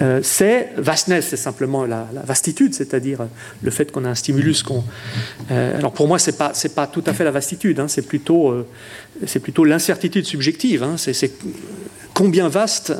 [0.00, 3.26] Euh, c'est vastness, c'est simplement la, vastitude, c'est-à-dire
[3.62, 4.64] le fait qu'on a un stimulus.
[5.50, 8.54] Euh, alors pour moi, c'est pas pas tout à fait la vastitude, hein, c'est plutôt
[9.26, 10.82] c'est plutôt l'incertitude subjective.
[10.82, 11.32] Hein, c'est,
[12.14, 12.92] combien vaste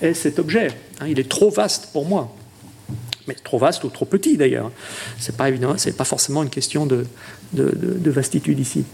[0.00, 0.68] est cet objet
[1.06, 2.34] Il est trop vaste pour moi
[3.26, 4.70] mais trop vaste ou trop petit d'ailleurs.
[5.18, 7.04] C'est pas évident, c'est pas forcément une question de,
[7.52, 8.84] de, vastitude ici.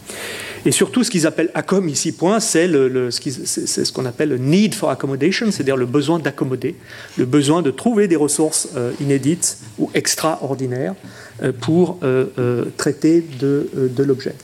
[0.64, 4.90] Et surtout, ce qu'ils appellent accom ici, point, c'est ce qu'on appelle le need for
[4.90, 6.76] accommodation, c'est-à-dire le besoin d'accommoder,
[7.18, 10.94] le besoin de trouver des ressources euh, inédites ou extraordinaires
[11.42, 14.34] euh, pour euh, traiter de l'objet.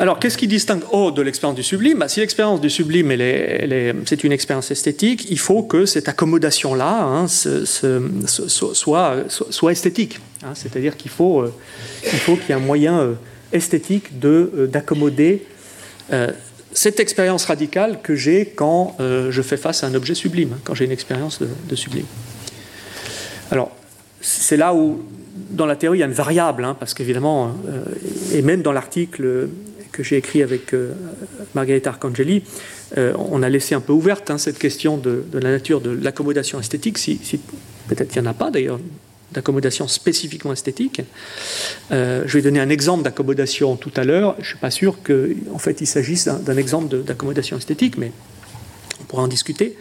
[0.00, 1.98] Alors, qu'est-ce qui distingue O de l'expérience du sublime?
[1.98, 3.10] Bah, Si l'expérience du sublime,
[4.06, 9.26] c'est une expérience esthétique, il faut que cette accommodation-là hein, soit,
[9.70, 10.18] esthétique.
[10.42, 10.52] Hein.
[10.54, 11.52] C'est-à-dire qu'il faut euh,
[12.02, 13.12] qu'il y ait un moyen euh,
[13.52, 15.44] esthétique euh, d'accommoder
[16.72, 20.74] cette expérience radicale que j'ai quand je fais face à un objet sublime, hein, quand
[20.74, 22.06] j'ai une expérience de, sublime.
[23.52, 23.70] Alors,
[24.20, 25.04] c'est là où
[25.50, 27.54] dans la théorie, il y a une variable, parce qu'évidemment,
[28.32, 29.48] et même dans l'article
[30.02, 30.74] que j'ai écrit avec
[31.54, 32.42] Margarita Arcangeli,
[32.96, 36.98] on a laissé un peu ouverte hein, cette question de, la nature de l'accommodation esthétique,
[36.98, 37.18] si,
[37.88, 38.78] peut-être qu'il n'y en a pas d'ailleurs
[39.32, 41.02] d'accommodation spécifiquement esthétique.
[41.92, 44.34] Euh, je vais donner un exemple d'accommodation tout à l'heure.
[44.38, 48.12] Je ne suis pas sûr qu'en fait il s'agisse d'un exemple d'accommodation esthétique, mais
[49.00, 49.76] on pourra en discuter.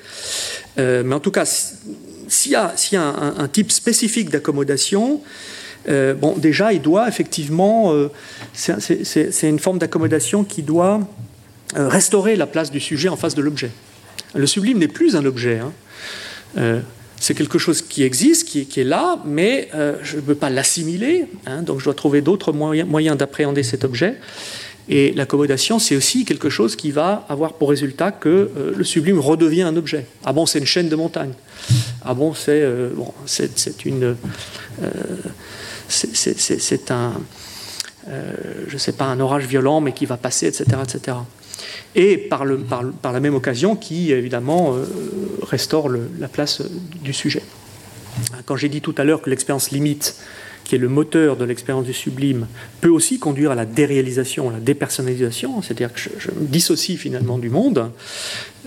[0.78, 5.22] Euh, mais en tout cas, s'il y a, un, type spécifique d'accommodation,
[5.88, 7.93] euh, bon, déjà, il doit effectivement,
[8.53, 10.99] c'est une forme d'accommodation qui doit
[11.75, 13.71] restaurer la place du sujet en face de l'objet.
[14.36, 15.59] Le sublime n'est plus un objet.
[15.59, 16.82] Hein
[17.19, 21.25] c'est quelque chose qui existe, qui, est là, mais euh, je ne peux pas l'assimiler,
[21.45, 24.15] hein, donc je dois trouver d'autres moyens, d'appréhender cet objet.
[24.91, 29.19] Et l'accommodation, c'est aussi quelque chose qui va avoir pour résultat que euh, le sublime
[29.19, 30.05] redevient un objet.
[30.25, 31.34] Ah bon, c'est une chaîne de montagne.
[32.03, 33.13] Ah bon, c'est euh, bon,
[33.86, 34.15] une,
[35.90, 37.14] c'est un,
[38.68, 41.18] je sais pas, un orage violent, mais qui va passer, etc., etc
[41.96, 44.86] et par, la même occasion qui, évidemment, euh,
[45.44, 46.62] restaure la place
[47.02, 47.44] du sujet.
[48.46, 50.16] Quand j'ai dit tout à l'heure que l'expérience limite,
[50.70, 52.45] qui est le moteur de l'expérience du sublime,
[52.80, 57.39] peut aussi conduire à la déréalisation, à la dépersonnalisation, c'est-à-dire que je, me dissocie finalement
[57.39, 57.89] du monde,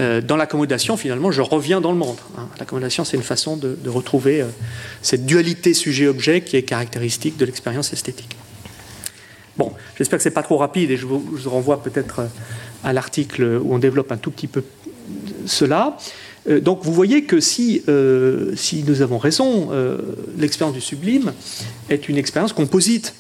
[0.00, 2.16] euh, dans l'accommodation, finalement, je reviens dans le monde.
[2.36, 2.48] Hein.
[2.58, 4.46] L'accommodation, c'est une façon de, retrouver euh,
[5.00, 8.36] cette dualité sujet-objet qui est caractéristique de l'expérience esthétique.
[9.56, 12.22] Bon, j'espère que ce n'est pas trop rapide et je vous, je vous renvoie peut-être
[12.82, 14.64] à l'article où on développe un tout petit peu
[15.46, 15.96] cela.
[16.48, 19.98] Euh, donc vous voyez que si, euh, si nous avons raison, euh,
[20.36, 21.32] l'expérience du sublime
[21.88, 23.14] est une expérience composite.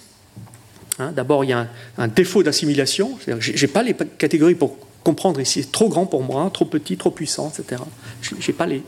[0.98, 1.68] Hein, d'abord, il y a
[1.98, 3.18] un, défaut d'assimilation.
[3.26, 5.62] Je n'ai pas les catégories pour comprendre ici.
[5.62, 7.82] C'est trop grand pour moi, trop petit, trop puissant, etc.
[8.20, 8.82] Je n'ai pas, les,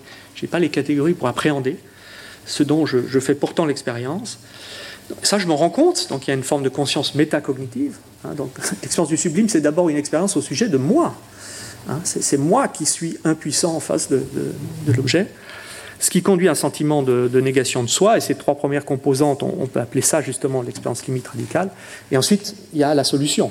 [0.51, 1.76] pas les catégories pour appréhender
[2.47, 4.39] ce dont je, je fais pourtant l'expérience.
[5.22, 6.09] Ça, je m'en rends compte.
[6.11, 7.97] Donc il y a une forme de conscience métacognitive.
[8.24, 8.51] Hein, donc,
[8.82, 11.14] l'expérience du sublime, c'est d'abord une expérience au sujet de moi.
[11.89, 14.22] Hein, c'est moi qui suis impuissant en face de,
[14.97, 15.26] l'objet.
[16.01, 19.43] Ce qui conduit à un sentiment de, négation de soi, et ces trois premières composantes,
[19.43, 21.70] on, peut appeler ça justement l'expérience limite radicale.
[22.11, 23.51] Et ensuite, il y a la solution.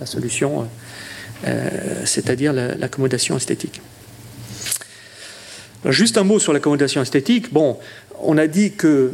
[0.00, 0.64] La solution, euh,
[1.48, 3.80] euh, c'est-à-dire l'accommodation esthétique.
[5.86, 7.52] juste un mot sur l'accommodation esthétique.
[7.52, 7.78] Bon,
[8.20, 9.12] on a dit que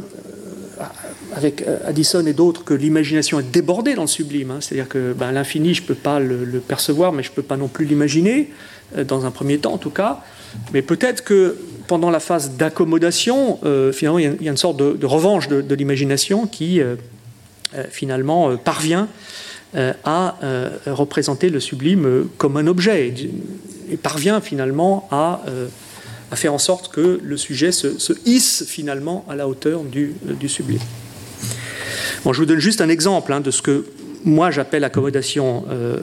[1.39, 4.51] avec euh, Addison et d'autres que l'imagination est débordée dans le sublime.
[4.51, 4.57] Hein.
[4.59, 7.55] C'est-à-dire que ben, l'infini, je ne peux pas le, percevoir, mais je ne peux pas
[7.55, 8.49] non plus l'imaginer,
[8.97, 10.19] euh, dans un premier temps en tout cas.
[10.73, 15.05] Mais peut-être que pendant la phase d'accommodation, euh, finalement, il y, a une sorte de,
[15.05, 16.81] revanche de, l'imagination qui,
[17.89, 19.07] finalement, parvient
[19.75, 20.35] à
[20.87, 23.13] représenter le sublime comme un objet
[23.91, 25.43] et, parvient finalement à
[26.31, 30.13] à faire en sorte que le sujet se, hisse finalement à la hauteur du
[30.47, 30.79] sublime
[32.25, 33.85] je vous donne juste un exemple hein, de ce que
[34.25, 35.65] moi j'appelle accommodation.
[35.69, 35.97] Euh,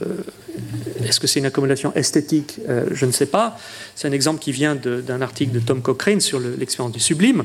[1.05, 3.59] est-ce que c'est une accommodation esthétique euh, Je ne sais pas.
[3.95, 7.45] C'est un exemple qui vient d'un article de Tom Cochrane sur l'expérience du sublime.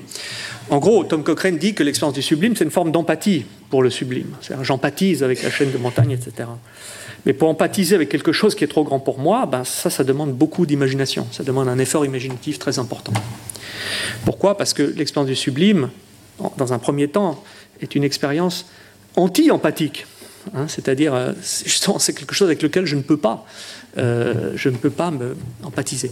[0.70, 3.90] En gros, Tom Cochrane dit que l'expérience du sublime, c'est une forme d'empathie pour le
[3.90, 4.36] sublime.
[4.62, 6.48] J'empathise avec la chaîne de montagne, etc.
[7.26, 10.04] Mais pour empathiser avec quelque chose qui est trop grand pour moi, ben ça, ça
[10.04, 11.28] demande beaucoup d'imagination.
[11.32, 13.14] Ça demande un effort imaginatif très important.
[14.26, 14.58] Pourquoi?
[14.58, 15.90] Parce que l'expérience du sublime,
[16.58, 17.44] dans un premier temps,
[17.82, 18.66] est une expérience
[19.16, 20.06] anti-empathique.
[20.56, 23.46] Hein, c'est-à-dire, euh, c'est quelque chose avec lequel je ne peux pas,
[23.98, 26.12] euh, je ne peux pas me empathiser.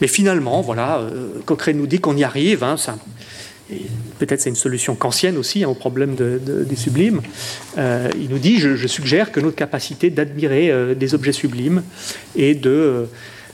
[0.00, 2.64] Mais finalement, voilà, euh, Cochrane nous dit qu'on y arrive.
[2.64, 2.76] Hein,
[4.18, 7.22] peut-être c'est une solution kantienne aussi hein, au problème du sublime.
[7.76, 11.82] il nous dit, je, suggère que notre capacité d'admirer des objets sublimes
[12.36, 13.06] et de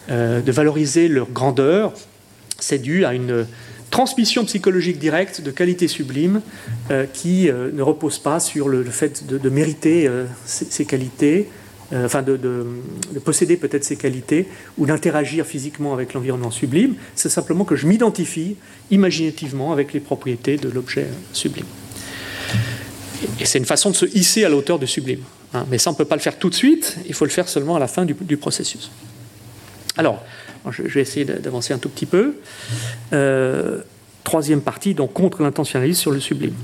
[0.08, 1.92] valoriser leur grandeur,
[2.58, 3.46] c'est dû à une
[3.90, 6.40] transmission psychologique directe de qualité sublime
[6.90, 11.48] euh, qui euh, ne repose pas sur le, fait de, mériter euh, ces, qualités,
[11.92, 12.38] enfin de,
[13.24, 14.46] posséder peut-être ces qualités
[14.78, 16.94] ou d'interagir physiquement avec l'environnement sublime.
[17.16, 18.56] C'est simplement que je m'identifie
[18.90, 21.66] imaginativement avec les propriétés de l'objet sublime.
[23.38, 25.20] Et c'est une façon de se hisser à la hauteur du sublime.
[25.52, 25.66] Hein.
[25.70, 27.48] Mais ça, on ne peut pas le faire tout de suite, il faut le faire
[27.48, 28.90] seulement à la fin du, du processus.
[29.96, 30.24] Alors,
[30.70, 32.34] je, vais essayer d'avancer un tout petit peu.
[33.12, 33.80] Euh,
[34.24, 36.54] troisième partie, donc contre l'intentionnalisme sur le sublime.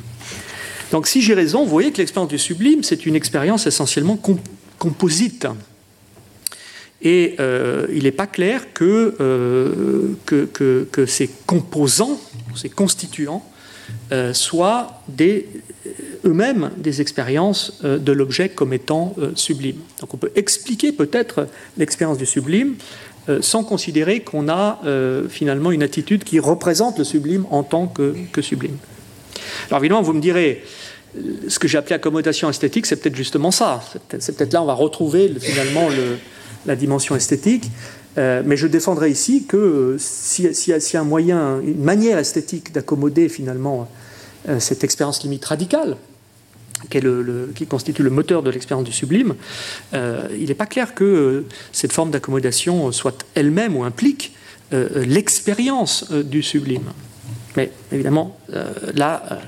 [0.93, 4.21] Donc si j'ai raison, vous voyez que l'expérience du sublime, c'est une expérience essentiellement
[4.79, 5.47] composite.
[7.03, 12.21] Et euh, il n'est pas clair euh, que, que, que, ces composants,
[12.55, 13.45] ces constituants,
[14.33, 15.03] soient
[16.25, 19.77] eux-mêmes des expériences de l'objet comme étant sublime.
[20.01, 22.75] Donc on peut expliquer peut-être l'expérience du sublime
[23.29, 27.87] euh, sans considérer qu'on a euh, finalement une attitude qui représente le sublime en tant
[27.87, 28.77] que, sublime.
[29.70, 30.64] Alors évidemment, vous me direz,
[31.49, 33.81] ce que j'ai appelé accommodation esthétique, c'est peut-être justement ça.
[34.18, 35.89] C'est peut-être là on va retrouver finalement
[36.66, 37.64] la dimension esthétique.
[38.18, 42.72] Euh, mais je défendrai ici que s'il si, y a un moyen, une manière esthétique
[42.72, 43.89] d'accommoder finalement
[44.49, 45.97] euh, cette expérience limite radicale,
[46.91, 47.01] qui,
[47.55, 49.35] qui, constitue le moteur de l'expérience du sublime,
[49.95, 54.33] euh, il n'est pas clair que cette forme d'accommodation soit elle-même ou implique
[54.72, 56.93] l'expérience du sublime.
[57.57, 58.37] Mais évidemment,
[58.95, 59.39] là,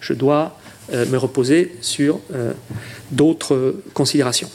[0.00, 0.60] je dois
[0.92, 2.20] me reposer sur
[3.10, 4.50] d'autres considérations.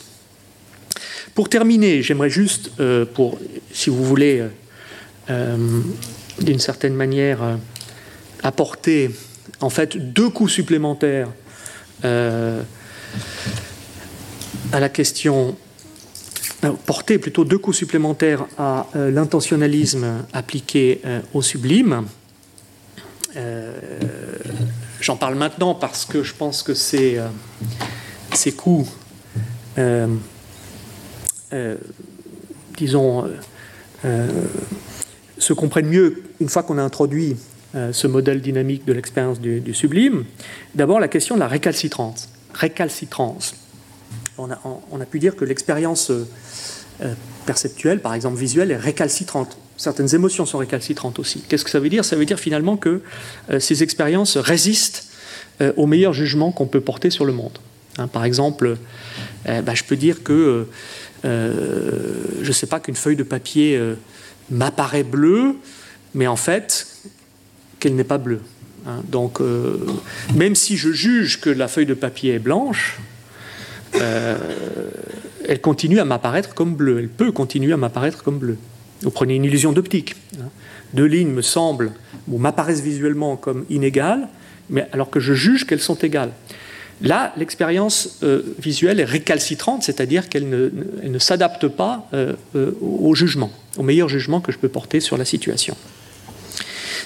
[1.34, 3.40] Pour terminer, j'aimerais juste, euh, pour,
[3.72, 4.48] si vous voulez, euh,
[5.30, 5.82] euh,
[6.42, 7.58] d'une certaine manière,
[8.44, 9.12] apporter
[9.62, 11.30] en fait deux coups supplémentaires
[12.04, 12.64] à
[14.80, 15.56] la question,
[16.86, 21.02] porter plutôt deux coups supplémentaires à l'intentionnalisme appliqué
[21.34, 22.06] au sublime.
[25.00, 27.20] J'en parle maintenant parce que je pense que ces,
[28.34, 28.90] ces coups
[31.54, 31.76] euh,
[32.78, 33.30] disons, euh,
[34.06, 34.28] euh,
[35.38, 37.36] se comprennent mieux une fois qu'on a introduit
[37.74, 40.26] ce modèle dynamique de l'expérience du, sublime.
[40.76, 42.30] D'abord, la question de la récalcitrance.
[42.54, 43.56] récalcitrance.
[44.38, 46.12] On a, pu dire que l'expérience
[47.46, 49.58] perceptuelle, par exemple visuelle, est récalcitrante.
[49.78, 51.44] Certaines émotions sont récalcitrantes aussi.
[51.48, 52.04] Qu'est-ce que ça veut dire?
[52.04, 53.02] Ça veut dire finalement que
[53.60, 55.06] ces expériences résistent
[55.78, 57.58] au meilleur jugement qu'on peut porter sur le monde.
[57.98, 58.78] Hein, par exemple,
[59.46, 60.68] bah, je peux dire que
[61.26, 61.52] euh,
[62.42, 63.96] je ne sais pas qu'une feuille de papier euh,
[64.50, 65.56] m'apparaît bleue,
[66.14, 66.88] mais en fait,
[67.82, 68.40] qu'elle n'est pas bleue.
[68.88, 69.02] Hein.
[69.10, 69.78] Donc, euh,
[70.36, 73.00] même si je juge que la feuille de papier est blanche,
[73.94, 77.00] elle continue à m'apparaître comme bleue.
[77.00, 78.58] Elle peut continuer à m'apparaître comme bleue.
[79.02, 80.16] Vous prenez une illusion d'optique.
[80.40, 80.46] Hein.
[80.94, 81.92] Deux lignes me semblent
[82.30, 84.30] ou m'apparaissent visuellement comme inégales,
[84.70, 86.32] mais alors que je juge qu'elles sont égales.
[87.02, 93.52] Là, l'expérience euh, visuelle est récalcitrante, c'est-à-dire qu'elle ne, s'adapte pas euh, euh, au jugement,
[93.78, 95.76] au meilleur jugement que je peux porter sur la situation.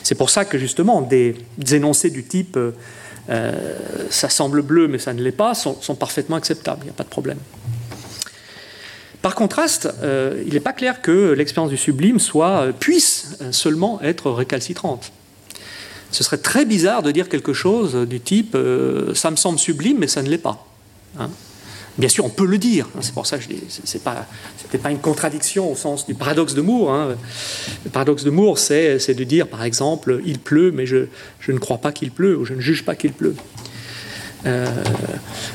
[0.03, 1.35] C'est pour ça que justement des,
[1.71, 2.57] énoncés du type
[4.09, 7.03] ça semble bleu mais ça ne l'est pas sont, parfaitement acceptables, il n'y a pas
[7.03, 7.39] de problème.
[9.21, 9.89] Par contraste,
[10.45, 12.17] il n'est pas clair que l'expérience du sublime
[12.79, 15.11] puisse seulement être récalcitrante
[16.15, 19.97] ce serait très bizarre de dire quelque chose du type euh, ça me semble sublime,
[19.99, 20.65] mais ça ne l'est pas.
[21.19, 21.29] Hein.
[21.97, 22.87] Bien sûr, on peut le dire.
[22.95, 24.25] Hein, c'est pour ça que c'est pas,
[24.61, 26.93] c'était pas une contradiction au sens du paradoxe de Moore.
[26.93, 27.15] Hein.
[27.85, 31.07] Le paradoxe de Moore, c'est, de dire, par exemple, il pleut, mais je,
[31.47, 33.35] ne crois pas qu'il pleut, ou je ne juge pas qu'il pleut.
[34.45, 34.67] Euh,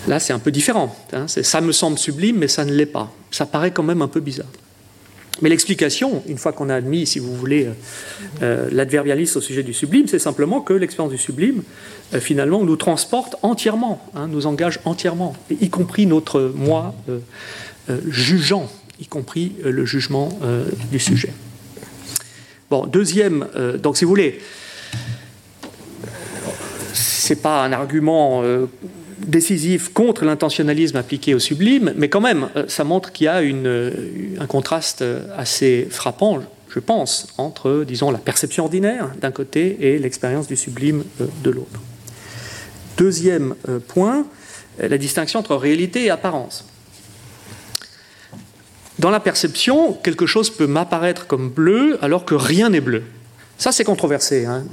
[0.08, 0.96] là, c'est un peu différent.
[1.26, 3.12] C'est, ça me semble sublime, mais ça ne l'est pas.
[3.30, 4.48] Ça paraît quand même un peu bizarre.
[5.42, 7.72] Mais l'explication, une fois qu'on a admis, si vous voulez, euh,
[8.42, 11.62] euh, l'adverbialisme au sujet du sublime, c'est simplement que l'expérience du sublime,
[12.14, 16.94] euh, finalement, nous transporte entièrement, hein, nous engage entièrement, y compris notre moi
[18.06, 18.70] jugeant,
[19.00, 20.38] y compris le jugement
[20.92, 21.32] du sujet.
[22.70, 23.48] Bon, deuxième,
[23.82, 24.38] donc si vous voulez,
[26.92, 28.44] c'est pas un argument
[29.26, 33.40] décisif contre l'intentionnalisme appliqué au sublime, mais quand même, euh, ça montre qu'il y a
[33.40, 33.90] euh,
[34.38, 39.98] un contraste euh, assez frappant, je pense, entre, disons, la perception ordinaire d'un côté et
[39.98, 41.04] l'expérience du sublime
[41.42, 41.80] de l'autre.
[42.96, 43.54] Deuxième
[43.88, 44.24] point,
[44.78, 46.64] la distinction entre réalité et apparence.
[49.00, 53.02] Dans la perception, quelque chose peut m'apparaître comme bleu alors que rien n'est bleu.
[53.60, 54.46] Ça, c'est controversé.
[54.46, 54.64] Hein.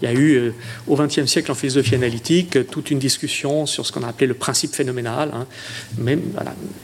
[0.00, 0.54] Il y a eu euh,
[0.86, 4.34] au XXe siècle en philosophie analytique toute une discussion sur ce qu'on a appelé le
[4.34, 5.32] principe phénoménal.
[5.34, 6.16] Hein.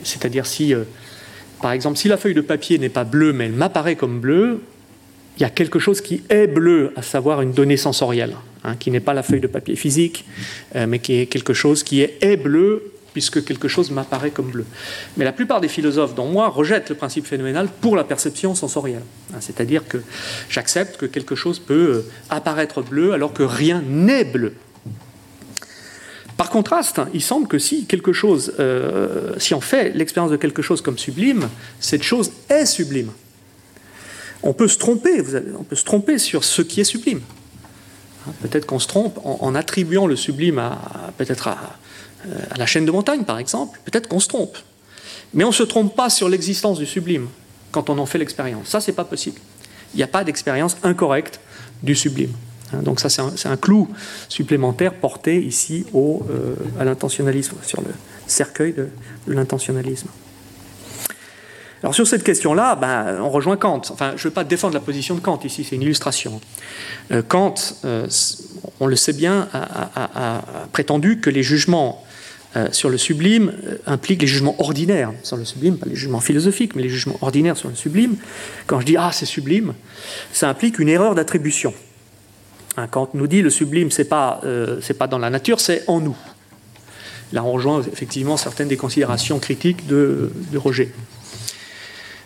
[0.03, 0.83] C'est-à-dire si, euh,
[1.63, 4.63] par exemple, si la feuille de papier n'est pas bleue mais elle m'apparaît comme bleue,
[5.39, 8.35] il y a quelque chose qui est bleu, à savoir une donnée sensorielle,
[8.65, 10.25] hein, qui n'est pas la feuille de papier physique,
[10.75, 14.67] euh, mais qui est quelque chose qui est bleu puisque quelque chose m'apparaît comme bleu.
[15.17, 19.05] Mais la plupart des philosophes, dont moi, rejettent le principe phénoménal pour la perception sensorielle.
[19.33, 19.99] Hein, c'est-à-dire que
[20.51, 24.55] j'accepte que quelque chose peut euh, apparaître bleu alors que rien n'est bleu.
[26.37, 30.63] Par contraste, il semble que si quelque chose, euh, si on fait l'expérience de quelque
[30.63, 31.49] chose comme sublime,
[31.79, 33.13] cette chose est sublime.
[34.43, 35.23] On peut se tromper,
[35.57, 37.21] on peut se tromper sur ce qui est sublime.
[38.27, 41.13] Hein, peut-être qu'on se trompe en, attribuant le sublime à
[42.51, 44.57] à la chaîne de montagne, par exemple, peut-être qu'on se trompe.
[45.35, 47.29] Mais on ne se trompe pas sur l'existence du sublime
[47.73, 48.69] quand on en fait l'expérience.
[48.69, 49.41] Ça, c'est pas possible.
[49.95, 51.41] Il n'y a pas d'expérience incorrecte
[51.83, 52.33] du sublime.
[52.73, 53.89] Hein, donc ça, c'est un, clou
[54.29, 57.91] supplémentaire porté ici au, euh, à l'intentionnalisme, sur le
[58.27, 58.89] cercueil de,
[59.27, 60.09] l'intentionnalisme.
[61.83, 63.83] Alors sur cette question-là, ben, on rejoint Kant.
[63.91, 66.41] Enfin, je ne veux pas défendre la position de Kant ici, c'est une illustration.
[67.11, 67.55] Euh, Kant,
[67.85, 68.07] euh,
[68.81, 72.04] on le sait bien, a, prétendu que les jugements
[72.57, 73.53] euh, sur le sublime
[73.87, 77.57] impliquent les jugements ordinaires sur le sublime, pas les jugements philosophiques, mais les jugements ordinaires
[77.57, 78.17] sur le sublime.
[78.67, 79.75] Quand je dis ah c'est sublime,
[80.33, 81.75] ça implique une erreur d'attribution.
[82.77, 84.41] Hein, Kant nous dit le sublime c'est pas
[84.81, 86.17] c'est pas dans la nature, c'est en nous.
[87.33, 90.93] Là on rejoint effectivement certaines des considérations critiques de, de Roger.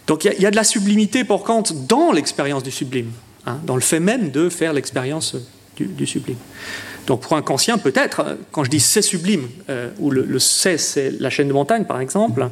[0.09, 3.13] Donc il y, a de la sublimité pour Kant dans l'expérience du sublime,
[3.47, 5.37] hein, dans le fait même de faire l'expérience
[5.77, 6.39] du, sublime.
[7.09, 11.11] Donc pour un kantien, peut-être, quand je dis c'est sublime, euh, ou le, c'est, c'est
[11.19, 12.47] la chaîne de montagne par exemple,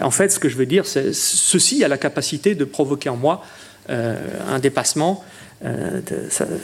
[0.00, 3.16] en fait ce que je veux dire, c'est ceci a la capacité de provoquer en
[3.16, 3.42] moi
[3.90, 4.16] euh,
[4.48, 5.24] un dépassement,
[5.64, 6.00] euh,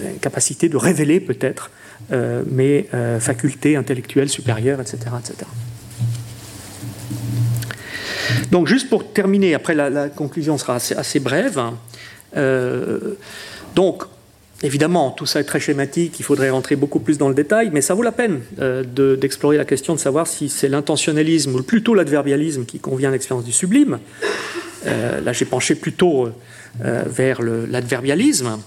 [0.04, 1.70] une capacité de révéler peut-être
[2.10, 2.88] mes
[3.20, 4.98] facultés intellectuelles supérieures, etc.
[5.18, 5.46] etc.
[8.50, 11.60] Donc juste pour terminer, après la, conclusion sera assez, brève.
[12.36, 13.16] Euh,
[13.74, 14.04] donc
[14.62, 17.80] évidemment, tout ça est très schématique, il faudrait rentrer beaucoup plus dans le détail, mais
[17.80, 18.82] ça vaut la peine euh,
[19.16, 23.44] d'explorer la question de savoir si c'est l'intentionnalisme ou plutôt l'adverbialisme qui convient à l'expérience
[23.44, 23.98] du sublime.
[24.86, 26.28] Euh, là, j'ai penché plutôt
[26.80, 28.58] vers l'adverbialisme.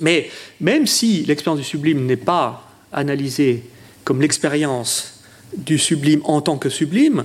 [0.00, 3.62] Mais même si l'expérience du sublime n'est pas analysée
[4.04, 5.20] comme l'expérience
[5.56, 7.24] du sublime en tant que sublime,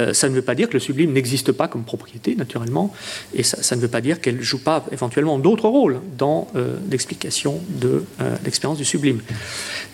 [0.00, 2.92] euh, ça ne veut pas dire que le sublime n'existe pas comme propriété, naturellement,
[3.34, 6.76] et ça, ne veut pas dire qu'elle ne joue pas éventuellement d'autres rôles dans euh,
[6.90, 9.20] l'explication de euh, l'expérience du sublime.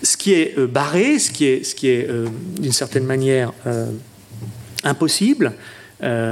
[0.02, 2.08] Ce qui est barré, ce qui est, ce qui est
[2.58, 3.52] d'une certaine manière
[4.82, 5.52] impossible,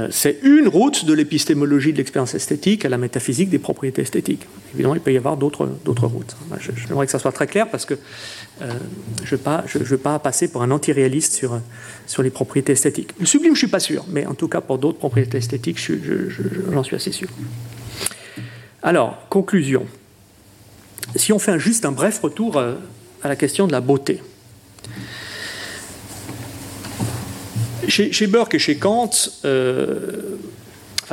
[0.09, 4.45] c'est une route de l'épistémologie de l'expérience esthétique à la métaphysique des propriétés esthétiques.
[4.73, 6.35] Évidemment, il peut y avoir d'autres routes.
[6.87, 7.97] J'aimerais que ça soit très clair parce que
[9.23, 11.59] je ne veux, pas passer pour un anti-réaliste sur,
[12.07, 13.11] sur les propriétés esthétiques.
[13.19, 15.79] Le sublime, je ne suis pas sûr, mais en tout cas, pour d'autres propriétés esthétiques,
[16.71, 17.27] j'en suis assez sûr.
[18.83, 19.85] Alors, conclusion.
[21.15, 22.75] Si on fait juste un bref retour euh,
[23.23, 24.21] à la question de la beauté.
[27.87, 29.09] Chez, chez Burke et chez Kant,
[29.43, 30.37] euh,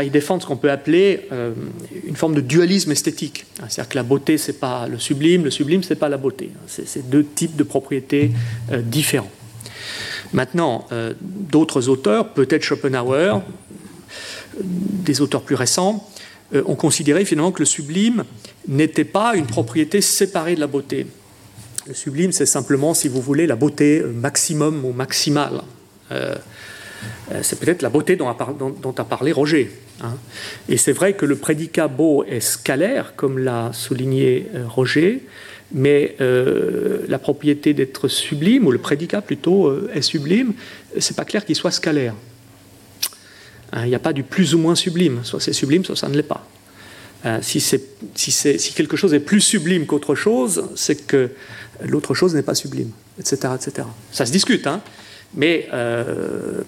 [0.04, 1.52] ils défendent ce qu'on peut appeler euh,
[2.04, 3.46] une forme de dualisme esthétique.
[3.56, 6.50] C'est-à-dire que la beauté, c'est pas le sublime, le sublime, c'est pas la beauté.
[6.66, 8.30] C'est deux types de propriétés
[8.72, 9.30] euh, différents.
[10.32, 13.40] Maintenant, euh, d'autres auteurs, peut-être Schopenhauer,
[14.62, 16.08] des auteurs plus récents,
[16.64, 18.24] ont considéré finalement que le sublime
[18.66, 21.06] n'était pas une propriété séparée de la beauté.
[21.86, 25.60] Le sublime, c'est simplement, si vous voulez, la beauté maximum ou maximale.
[27.42, 29.70] C'est peut-être la beauté dont a, parlé Roger.
[30.02, 30.16] Hein.
[30.68, 35.22] Et c'est vrai que le prédicat beau est scalaire, comme l'a souligné euh, Roger,
[35.72, 40.54] mais euh, la propriété d'être sublime, ou le prédicat plutôt, euh, est sublime,
[40.98, 42.14] c'est pas clair qu'il soit scalaire.
[43.72, 46.08] Hein, il n'y a pas du plus ou moins sublime, soit c'est sublime, soit ça
[46.08, 46.46] ne l'est pas.
[47.42, 47.80] si, si,
[48.14, 51.30] si, quelque chose est plus sublime qu'autre chose, c'est que
[51.84, 53.86] l'autre chose n'est pas sublime, etc., etc.
[54.12, 54.80] Ça se discute, hein
[55.34, 56.62] mais euh,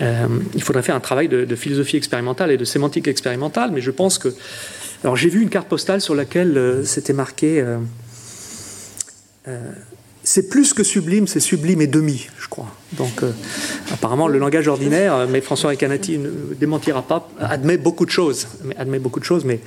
[0.00, 3.70] euh, il faudrait faire un travail de, philosophie expérimentale et de sémantique expérimentale.
[3.72, 4.28] Mais je pense que.
[5.02, 7.64] Alors j'ai vu une carte postale sur laquelle euh, c'était marqué.
[10.32, 12.68] C'est plus que sublime, c'est sublime et demi, je crois.
[12.92, 13.24] Donc,
[13.92, 18.46] apparemment, le langage ordinaire, mais François Recanati ne démentira pas, admet beaucoup de choses.
[18.78, 19.58] Admet beaucoup de choses, mais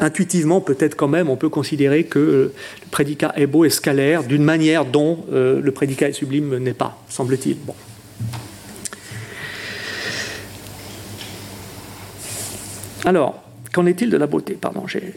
[0.00, 2.52] intuitivement, peut-être quand même, on peut considérer que le
[2.90, 7.00] prédicat est beau et scalaire d'une manière dont euh, le prédicat est sublime n'est pas,
[7.08, 7.58] semble-t-il.
[7.58, 7.74] Bon.
[13.04, 13.40] Alors,
[13.72, 14.58] qu'en est-il de la beauté?
[14.60, 15.14] Pardon, j'ai.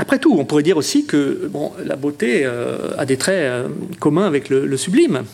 [0.00, 1.50] Après tout, on pourrait dire aussi que
[1.84, 5.24] la beauté euh, a des traits euh, communs avec le, sublime.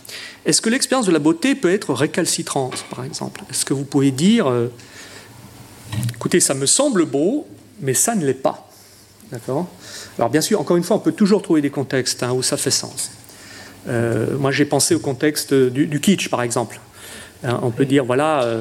[0.44, 3.42] Est-ce que l'expérience de la beauté peut être récalcitrante, par exemple?
[3.48, 4.52] Est-ce que vous pouvez dire
[6.14, 7.46] écoutez, ça me semble beau,
[7.80, 8.68] mais ça ne l'est pas?
[9.30, 9.68] D'accord?
[10.18, 12.56] Alors bien sûr, encore une fois, on peut toujours trouver des contextes hein, où ça
[12.56, 13.10] fait sens.
[13.88, 16.80] Euh, moi, j'ai pensé au contexte du, kitsch, par exemple.
[17.44, 18.60] Hein, on peut dire, voilà, euh,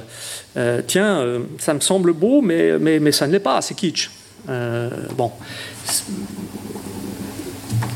[0.57, 4.11] euh, tiens, ça me semble beau, mais, mais, mais ça ne l'est pas, c'est kitsch.
[4.47, 5.31] Bon,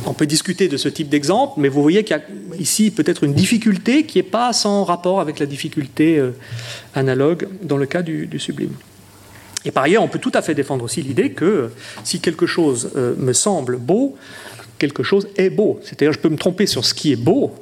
[0.06, 2.24] on peut discuter de ce type d'exemple, mais vous voyez qu'il y a
[2.60, 6.22] ici peut-être une difficulté qui n'est pas sans rapport avec la difficulté
[6.96, 8.74] analogue dans le cas du sublime.
[9.66, 11.70] Et par ailleurs, on peut tout à fait défendre aussi l'idée que
[12.04, 14.16] si quelque chose euh, me semble beau,
[14.78, 15.80] quelque chose est beau.
[15.84, 17.54] C'est-à-dire, je peux me tromper sur ce qui est beau.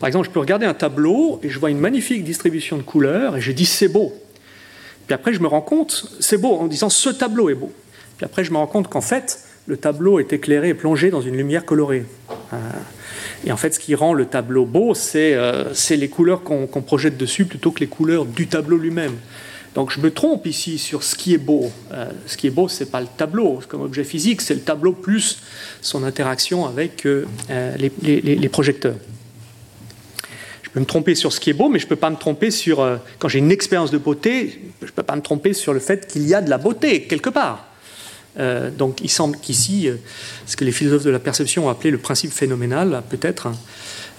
[0.00, 3.36] Par exemple, je peux regarder un tableau et je vois une magnifique distribution de couleurs
[3.36, 4.14] et je dis c'est beau.
[5.06, 7.72] Puis après, je me rends compte, c'est beau en disant ce tableau est beau.
[8.16, 11.20] Puis après, je me rends compte qu'en fait, le tableau est éclairé et plongé dans
[11.20, 12.04] une lumière colorée.
[12.52, 12.56] Euh,
[13.44, 17.16] Et en fait, ce qui rend le tableau beau, c'est euh, les couleurs qu'on projette
[17.16, 19.16] dessus plutôt que les couleurs du tableau lui-même.
[19.74, 21.70] Donc je me trompe ici sur ce qui est beau.
[21.92, 24.60] Euh, ce qui est beau, ce n'est pas le tableau comme objet physique, c'est le
[24.60, 25.38] tableau plus
[25.82, 27.06] son interaction avec
[27.48, 28.96] les, projecteurs.
[30.76, 32.50] Peux me tromper sur ce qui est beau, mais je ne peux pas me tromper
[32.50, 32.86] sur...
[33.18, 36.06] quand j'ai une expérience de beauté, je ne peux pas me tromper sur le fait
[36.06, 37.66] qu'il y a de la beauté quelque part.
[38.38, 39.96] Euh, donc il semble qu'ici, euh,
[40.46, 43.48] ce que les philosophes de la perception ont appelé le principe phénoménal, peut-être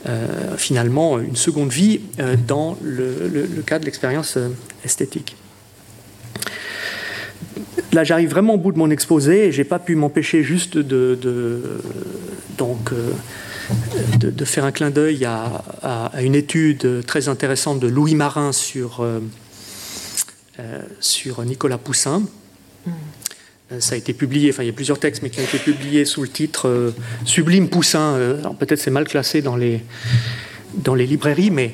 [0.09, 2.01] euh, finalement une seconde vie
[2.47, 4.37] dans le, cas de l'expérience
[4.83, 5.35] esthétique.
[7.93, 11.17] Là, j'arrive vraiment au bout de mon exposé et j'ai pas pu m'empêcher juste de,
[12.57, 12.91] donc,
[14.19, 19.05] de, faire un clin d'œil à, une étude très intéressante de Louis Marin sur,
[20.99, 22.23] sur Nicolas Poussin.
[22.85, 22.91] Mm.
[23.71, 25.59] Euh, ça a été publié, enfin il y a plusieurs textes, mais qui ont été
[25.59, 26.91] publiés sous le titre euh,
[27.25, 28.15] Sublime Poussin.
[28.15, 29.83] Euh, peut-être c'est mal classé dans les,
[30.77, 31.73] dans les librairies, mais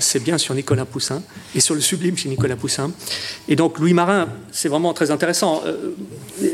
[0.00, 1.22] c'est bien sur Nicolas Poussin
[1.54, 2.90] et sur le sublime chez Nicolas Poussin.
[3.48, 5.62] Et donc Louis Marin, c'est vraiment très intéressant,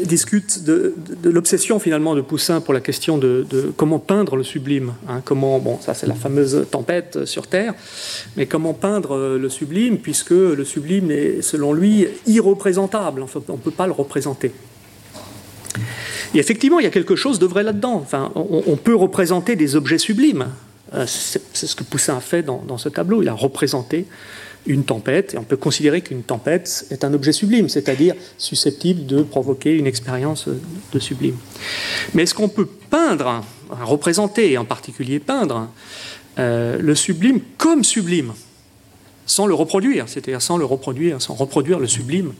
[0.05, 4.95] discute de, l'obsession finalement de Poussin pour la question de, comment peindre le sublime.
[5.09, 5.20] Hein.
[5.24, 7.74] comment, bon, ça c'est la fameuse tempête sur Terre,
[8.37, 13.70] mais comment peindre le sublime, puisque le sublime est selon lui irreprésentable, on ne peut
[13.70, 14.53] pas le représenter.
[16.35, 17.95] Et effectivement, il y a quelque chose de vrai là-dedans.
[17.95, 20.49] Enfin, on, peut représenter des objets sublimes.
[20.95, 23.22] Euh, c'est ce que Poussin a fait dans, ce tableau.
[23.22, 24.07] Il a représenté
[24.66, 29.22] une tempête, et on peut considérer qu'une tempête est un objet sublime, c'est-à-dire susceptible de
[29.22, 30.49] provoquer une expérience
[30.93, 31.36] de sublime.
[32.14, 35.68] Mais est-ce qu'on peut peindre, représenter, et en particulier peindre,
[36.39, 38.32] euh, le sublime comme sublime,
[39.26, 42.32] sans le reproduire, c'est-à-dire sans le reproduire, sans reproduire le sublime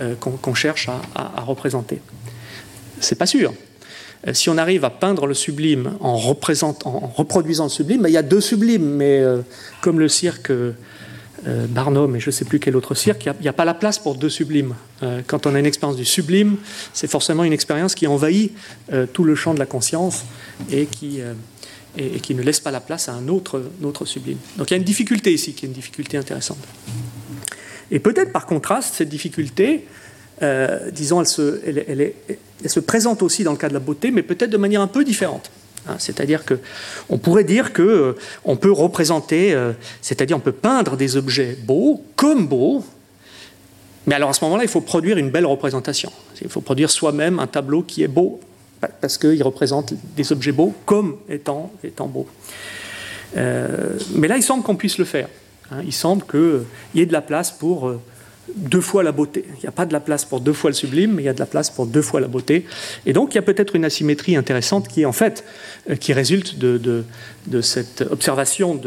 [0.00, 2.00] euh, qu'on cherche à, à représenter?
[3.00, 3.54] C'est pas sûr.
[4.26, 8.18] Euh, si on arrive à peindre le sublime en, reproduisant le sublime, ben, il y
[8.18, 9.40] a deux sublimes, mais euh,
[9.80, 10.74] comme le cirque euh,
[11.68, 13.98] Barnum et je ne sais plus quel autre cirque, il n'y a, pas la place
[13.98, 14.74] pour deux sublimes.
[15.26, 16.58] quand on a une expérience du sublime,
[16.92, 18.52] c'est forcément une expérience qui envahit
[19.14, 20.26] tout le champ de la conscience
[20.70, 21.22] et qui,
[21.96, 24.36] ne laisse pas la place à un autre sublime.
[24.58, 26.58] Donc il y a une difficulté ici, qui est une difficulté intéressante.
[27.90, 29.86] Et peut-être par contraste, cette difficulté,
[30.92, 32.12] disons, elle
[32.70, 35.04] se, présente aussi dans le cas de la beauté, mais peut-être de manière un peu
[35.04, 35.50] différente.
[35.88, 35.96] Hein.
[35.98, 36.58] c'est-à-dire que
[37.08, 38.12] on pourrait dire que euh,
[38.44, 39.72] on peut représenter, euh,
[40.02, 42.84] c'est-à-dire on peut peindre des objets beaux comme beaux,
[44.06, 46.12] mais alors à ce moment-là, il faut produire une belle représentation.
[46.42, 48.40] Il faut produire soi-même un tableau qui est beau
[49.00, 52.26] parce qu'il représente des objets beaux comme étant, étant beaux.
[53.36, 55.28] Euh, mais là, il semble qu'on puisse le faire.
[55.70, 55.82] Hein.
[55.84, 56.64] il semble qu'il
[56.94, 57.94] y ait de la place pour
[58.56, 59.44] deux fois la beauté.
[59.56, 61.28] Il n'y a pas de la place pour deux fois le sublime, mais il y
[61.28, 62.66] a de la place pour deux fois la beauté.
[63.06, 65.44] Et donc il y a peut-être une asymétrie intéressante qui, en fait,
[65.88, 67.04] euh, qui résulte de,
[67.62, 68.80] cette observation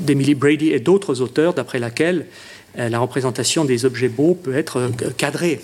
[0.00, 2.26] d'Emily Brady et d'autres auteurs, d'après laquelle
[2.78, 5.60] euh, la représentation des objets beaux peut être euh, cadrée.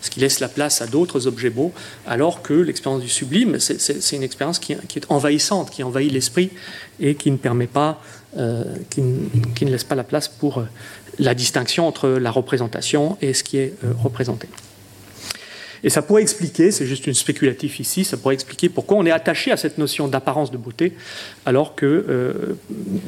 [0.00, 1.72] ce qui laisse la place à d'autres objets beaux,
[2.06, 6.50] alors que l'expérience du sublime, c'est une expérience qui, qui, est envahissante, qui envahit l'esprit
[6.98, 8.00] et qui ne permet pas
[8.38, 10.64] euh, qui, ne laisse pas la place pour euh,
[11.18, 14.48] la distinction entre la représentation et ce qui est euh, représenté.
[15.84, 19.10] Et ça pourrait expliquer, c'est juste une spéculatif ici, ça pourrait expliquer pourquoi on est
[19.10, 20.94] attaché à cette notion d'apparence de beauté,
[21.44, 22.56] alors que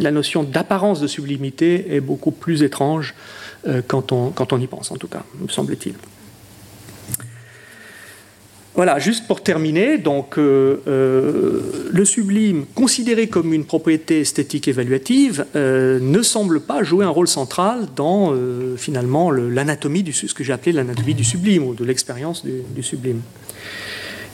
[0.00, 3.14] la notion d'apparence de sublimité est beaucoup plus étrange
[3.86, 5.94] quand, on, quand on y pense, en tout cas, me semble-t-il.
[8.74, 11.60] Voilà, juste pour terminer, donc euh, euh,
[11.92, 17.28] le sublime, considéré comme une propriété esthétique évaluative, euh, ne semble pas jouer un rôle
[17.28, 18.34] central dans
[18.76, 23.20] finalement l'anatomie du ce que j'ai appelé l'anatomie du sublime ou de l'expérience du, sublime.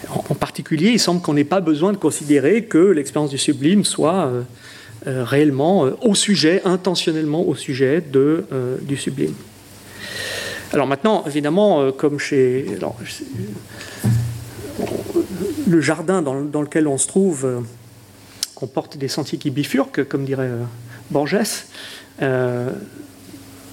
[0.09, 4.33] En, particulier, il semble qu'on n'ait pas besoin de considérer que l'expérience du sublime soit
[5.05, 8.03] réellement au sujet, intentionnellement au sujet
[8.83, 9.35] du sublime.
[10.73, 12.65] Alors maintenant, évidemment, comme chez
[15.67, 17.61] le jardin dans, lequel on se trouve euh,
[18.55, 20.65] comporte des sentiers qui bifurquent, comme dirait euh,
[21.11, 21.65] Borges.
[22.23, 22.71] Euh,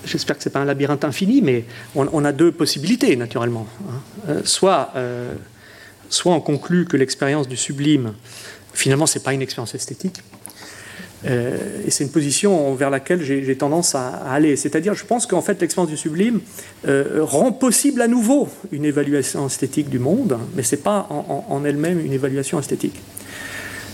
[0.05, 3.67] j'espère que ce n'est pas un labyrinthe infini, mais on, a deux possibilités, naturellement.
[4.27, 4.35] Hein.
[4.45, 4.93] soit,
[6.09, 8.13] soit on conclut que l'expérience du sublime,
[8.73, 10.21] finalement, ce n'est pas une expérience esthétique,
[11.27, 14.55] et c'est une position vers laquelle j'ai tendance à, aller.
[14.55, 16.39] C'est-à-dire, je pense qu'en fait, l'expérience du sublime
[16.87, 21.63] euh, rend possible à nouveau une évaluation esthétique du monde, mais ce n'est pas en,
[21.65, 22.99] elle-même une évaluation esthétique.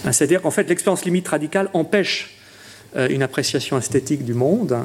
[0.06, 2.38] Hein, c'est-à-dire qu'en fait, l'expérience limite radicale empêche
[2.96, 4.78] euh, une appréciation esthétique du monde.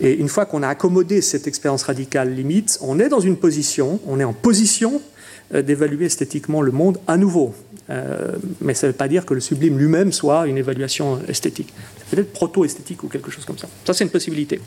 [0.00, 4.00] Et une fois qu'on a accommodé cette expérience radicale limite, on est dans une position,
[4.06, 5.02] on est en position
[5.52, 7.54] d'évaluer esthétiquement le monde à nouveau.
[8.60, 11.72] mais ça ne veut pas dire que le sublime lui-même soit une évaluation esthétique.
[11.98, 13.68] C'est peut-être proto-esthétique ou quelque chose comme ça.
[13.84, 14.60] Ça, c'est une possibilité.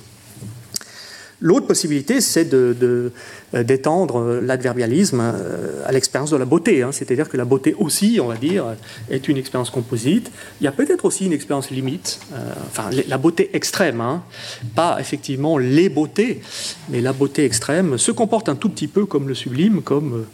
[1.41, 3.09] L'autre possibilité, c'est euh,
[3.53, 6.81] d'étendre de, l'adverbialisme euh, à l'expérience de la beauté.
[6.81, 6.91] Hein.
[6.93, 8.65] C'est-à-dire que la beauté aussi, on va dire,
[9.09, 10.31] est une expérience composite.
[10.61, 14.23] Il y a peut-être aussi une expérience limite, euh, enfin la beauté extrême, hein.
[14.75, 16.41] pas effectivement les beautés,
[16.89, 20.25] mais la beauté extrême se comporte un tout petit peu comme le sublime, comme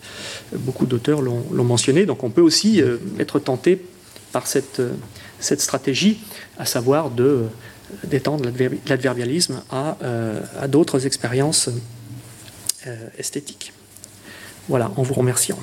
[0.54, 2.06] beaucoup d'auteurs l'ont mentionné.
[2.06, 2.82] Donc on peut aussi
[3.20, 3.82] être tenté
[4.32, 4.82] par cette
[5.62, 6.20] stratégie,
[6.58, 7.46] à savoir de
[8.04, 8.50] d'étendre
[8.88, 11.70] l'adverbialisme à, euh, à d'autres expériences
[12.88, 13.74] euh, esthétiques.
[14.68, 15.58] Voilà, en vous remerciant.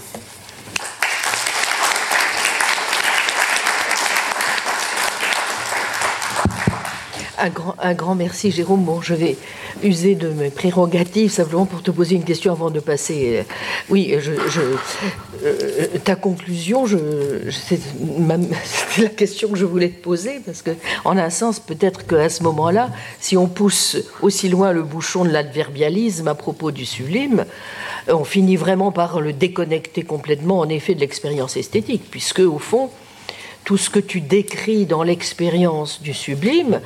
[7.40, 8.82] Un grand, un grand merci, Jérôme.
[8.82, 9.36] Bon, je vais
[9.84, 13.38] user de mes prérogatives simplement pour te poser une question avant de passer.
[13.38, 13.42] Euh,
[13.90, 14.32] oui, je,
[15.44, 16.98] euh, ta conclusion, je,
[17.50, 17.82] c'était
[19.02, 20.72] la question que je voulais te poser parce que,
[21.04, 25.30] en un sens, peut-être qu'à ce moment-là, si on pousse aussi loin le bouchon de
[25.30, 27.44] l'adverbialisme à propos du sublime,
[28.08, 32.90] on finit vraiment par le déconnecter complètement, en effet, de l'expérience esthétique, puisque au fond,
[33.68, 36.80] tout ce que tu décris dans l'expérience du sublime,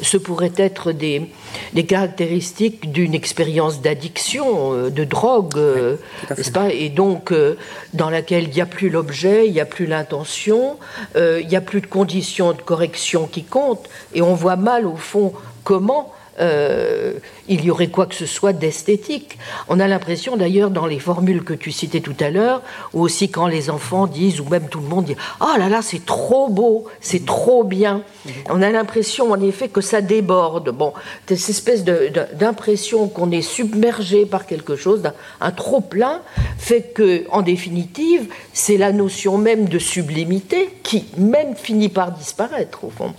[0.00, 1.32] ce pourrait être des,
[1.72, 5.96] des caractéristiques d'une expérience d'addiction, euh, de drogue, euh,
[6.30, 6.72] n'est-ce pas?
[6.72, 7.56] Et donc, euh,
[7.92, 10.76] dans laquelle il n'y a plus l'objet, il n'y a plus l'intention,
[11.16, 14.94] il n'y a plus de conditions de correction qui comptent, et on voit mal, au
[14.94, 15.32] fond,
[15.64, 17.14] comment euh,
[17.48, 19.38] il y aurait quoi que ce soit d'esthétique.
[19.68, 22.62] On a l'impression d'ailleurs dans les formules que tu citais tout à l'heure,
[22.92, 25.68] ou aussi quand les enfants disent, ou même tout le monde dit, ah oh là
[25.68, 28.02] là, c'est trop beau, c'est trop bien.
[28.50, 30.70] On a l'impression en effet que ça déborde.
[30.70, 30.92] Bon,
[31.26, 35.02] cette espèce d'impression qu'on est submergé par quelque chose,
[35.40, 36.20] un trop plein,
[36.58, 42.84] fait que, en définitive, c'est la notion même de sublimité qui même finit par disparaître
[42.84, 43.14] au fond.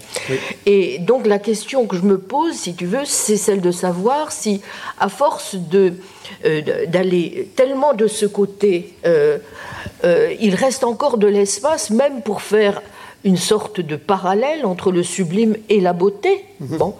[0.65, 4.31] Et donc la question que je me pose, si tu veux, c'est celle de savoir
[4.31, 4.61] si,
[4.99, 5.93] à force de
[6.45, 9.39] euh, d'aller tellement de ce côté, euh,
[10.03, 12.81] euh, il reste encore de l'espace, même pour faire
[13.25, 16.45] une sorte de parallèle entre le sublime et la beauté.
[16.61, 16.77] Mhm.
[16.77, 16.95] Bon.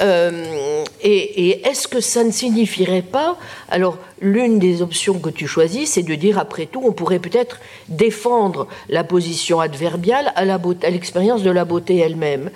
[0.00, 3.38] et, et est-ce que ça ne signifierait pas
[3.70, 7.60] Alors, l'une des options que tu choisis, c'est de dire, après tout, on pourrait peut-être
[7.88, 10.44] défendre la position adverbiale à
[10.90, 12.50] l'expérience de la beauté elle-même.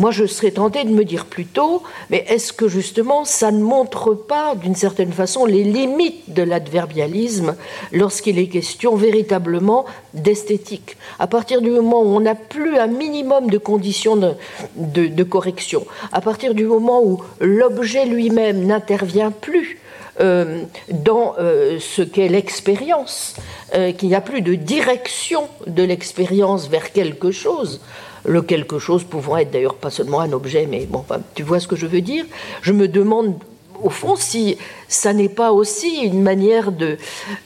[0.00, 4.14] Moi, je serais tentée de me dire plutôt, mais est-ce que justement ça ne montre
[4.14, 7.54] pas d'une certaine façon les limites de l'adverbialisme
[7.92, 9.84] lorsqu'il est question véritablement
[10.14, 10.96] d'esthétique?
[11.18, 16.22] À partir du moment où on n'a plus un minimum de conditions de, correction, à
[16.22, 19.80] partir du moment où l'objet lui-même n'intervient plus,
[20.18, 23.34] euh, dans euh, ce qu'est l'expérience,
[23.74, 27.80] euh, qu'il n'y a plus de direction de l'expérience vers quelque chose,
[28.24, 31.04] le quelque chose pouvant être d'ailleurs pas seulement un objet, mais bon,
[31.34, 32.24] tu vois ce que je veux dire.
[32.62, 33.34] Je me demande
[33.82, 34.58] au fond si
[34.88, 36.72] ça n'est pas aussi une manière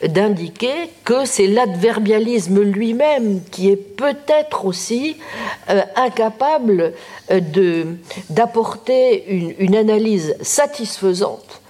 [0.03, 0.73] d'indiquer
[1.03, 5.17] que c'est l'adverbialisme lui-même qui est peut-être aussi
[5.69, 6.93] euh, incapable
[7.31, 7.85] euh,
[8.29, 9.25] d'apporter
[9.59, 11.61] une, analyse satisfaisante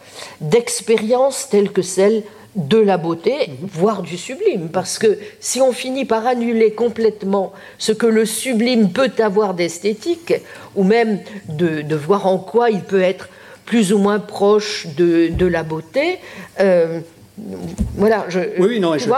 [0.41, 2.23] d'expériences telles que celle
[2.55, 4.69] de la beauté, voire du sublime.
[4.69, 10.33] Parce que si on finit par annuler complètement ce que le sublime peut avoir d'esthétique,
[10.75, 13.29] ou même de, voir en quoi il peut être
[13.65, 16.19] plus ou moins proche de, la beauté,
[16.59, 16.99] euh,
[17.95, 19.09] voilà, je, oui, non, je,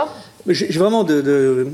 [0.52, 1.68] j'ai vraiment de,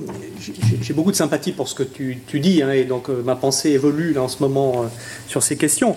[0.82, 3.70] j'ai beaucoup de sympathie pour ce que tu, dis, hein, et donc euh, ma pensée
[3.70, 4.86] évolue en ce moment euh,
[5.28, 5.96] sur ces questions.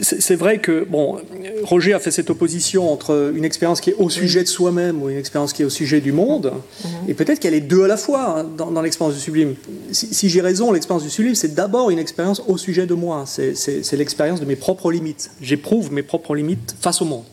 [0.00, 1.18] C'est vrai que bon,
[1.62, 5.10] Roger a fait cette opposition entre une expérience qui est au sujet de soi-même ou
[5.10, 6.52] une expérience qui est au sujet du monde,
[6.84, 6.90] mhm.
[7.08, 9.56] et peut-être qu'elle est deux à la fois hein, dans, l'expérience du sublime.
[9.92, 13.92] Si, j'ai raison, l'expérience du sublime, c'est d'abord une expérience au sujet de moi, c'est
[13.92, 15.30] l'expérience de mes propres limites.
[15.42, 17.24] J'éprouve mes propres limites face au monde.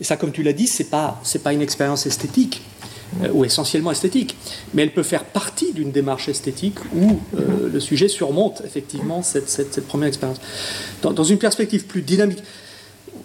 [0.00, 2.62] Et ça, comme tu l'as dit, c'est pas c'est pas une expérience esthétique.
[3.22, 4.36] Euh, ou essentiellement esthétique,
[4.72, 9.48] mais elle peut faire partie d'une démarche esthétique où euh, le sujet surmonte effectivement cette,
[9.48, 10.40] cette, première expérience.
[11.02, 12.42] Dans, une perspective plus dynamique,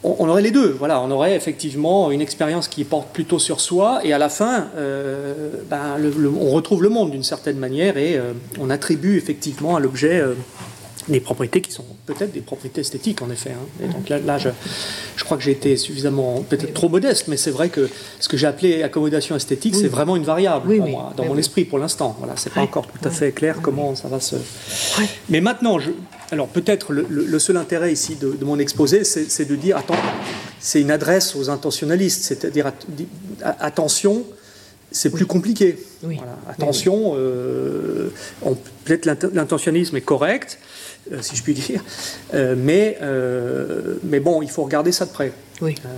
[0.03, 0.69] on, aurait les deux.
[0.77, 4.67] Voilà, on aurait effectivement une expérience qui porte plutôt sur soi, et à la fin,
[4.77, 5.97] euh, ben,
[6.39, 8.19] on retrouve le monde d'une certaine manière, et
[8.59, 10.21] on attribue effectivement à l'objet
[11.11, 13.51] des propriétés qui sont peut-être des propriétés esthétiques en effet.
[13.51, 13.83] Hein.
[13.83, 14.49] Et donc là, je,
[15.15, 17.89] je, crois que j'ai été suffisamment peut-être trop modeste, mais c'est vrai que
[18.19, 21.65] ce que j'ai appelé accommodation esthétique, c'est vraiment une variable pour moi, dans mon esprit
[21.65, 22.15] pour l'instant.
[22.19, 24.35] Voilà, c'est pas encore tout à fait clair comment ça va se.
[25.29, 25.91] Mais maintenant, je,
[26.31, 29.95] alors peut-être le, seul intérêt ici de, mon exposé, c'est de dire attends,
[30.59, 32.71] c'est une adresse aux intentionnalistes, c'est-à-dire
[33.41, 34.25] attention
[34.91, 35.77] c'est plus compliqué.
[36.03, 36.17] Oui.
[36.17, 36.37] Voilà.
[36.49, 38.11] Attention, euh,
[38.85, 40.59] peut-être l'int- l'intentionnisme est correct,
[41.21, 41.83] si je puis dire,
[42.33, 45.31] euh, mais, euh, mais bon, il faut regarder ça de près.
[45.61, 45.75] Oui.
[45.85, 45.89] Euh,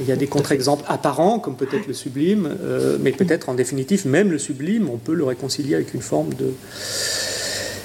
[0.00, 4.06] il y a des contre-exemples apparents, comme peut-être le sublime, euh, mais peut-être en définitive,
[4.08, 6.52] même le sublime, on peut le réconcilier avec une forme de.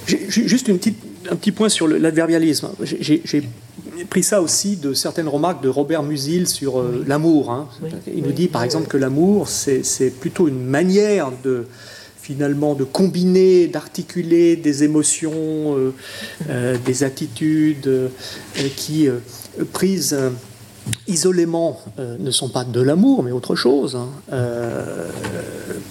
[0.07, 0.97] Juste une petite,
[1.29, 2.69] un petit point sur l'adverbialisme.
[2.81, 3.21] J'ai-
[4.09, 7.51] pris ça aussi de certaines remarques de Robert Musil sur euh, l'amour.
[7.51, 7.67] hein.
[7.83, 7.89] Oui.
[8.15, 11.65] Il nous dit par exemple que l'amour, c'est c'est plutôt une manière de
[12.33, 15.31] finalement de combiner, d'articuler des émotions,
[15.75, 15.93] euh,
[16.47, 18.07] euh, des attitudes euh,
[18.75, 19.07] qui,
[19.73, 20.15] prises
[21.07, 24.09] isolément, ne sont pas de l'amour, mais autre chose, hein,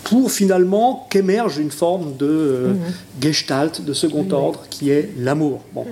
[0.04, 2.72] pour finalement qu'émerge une forme de euh,
[3.20, 5.62] gestalt, de second ordre, qui est l'amour.
[5.74, 5.86] Bon.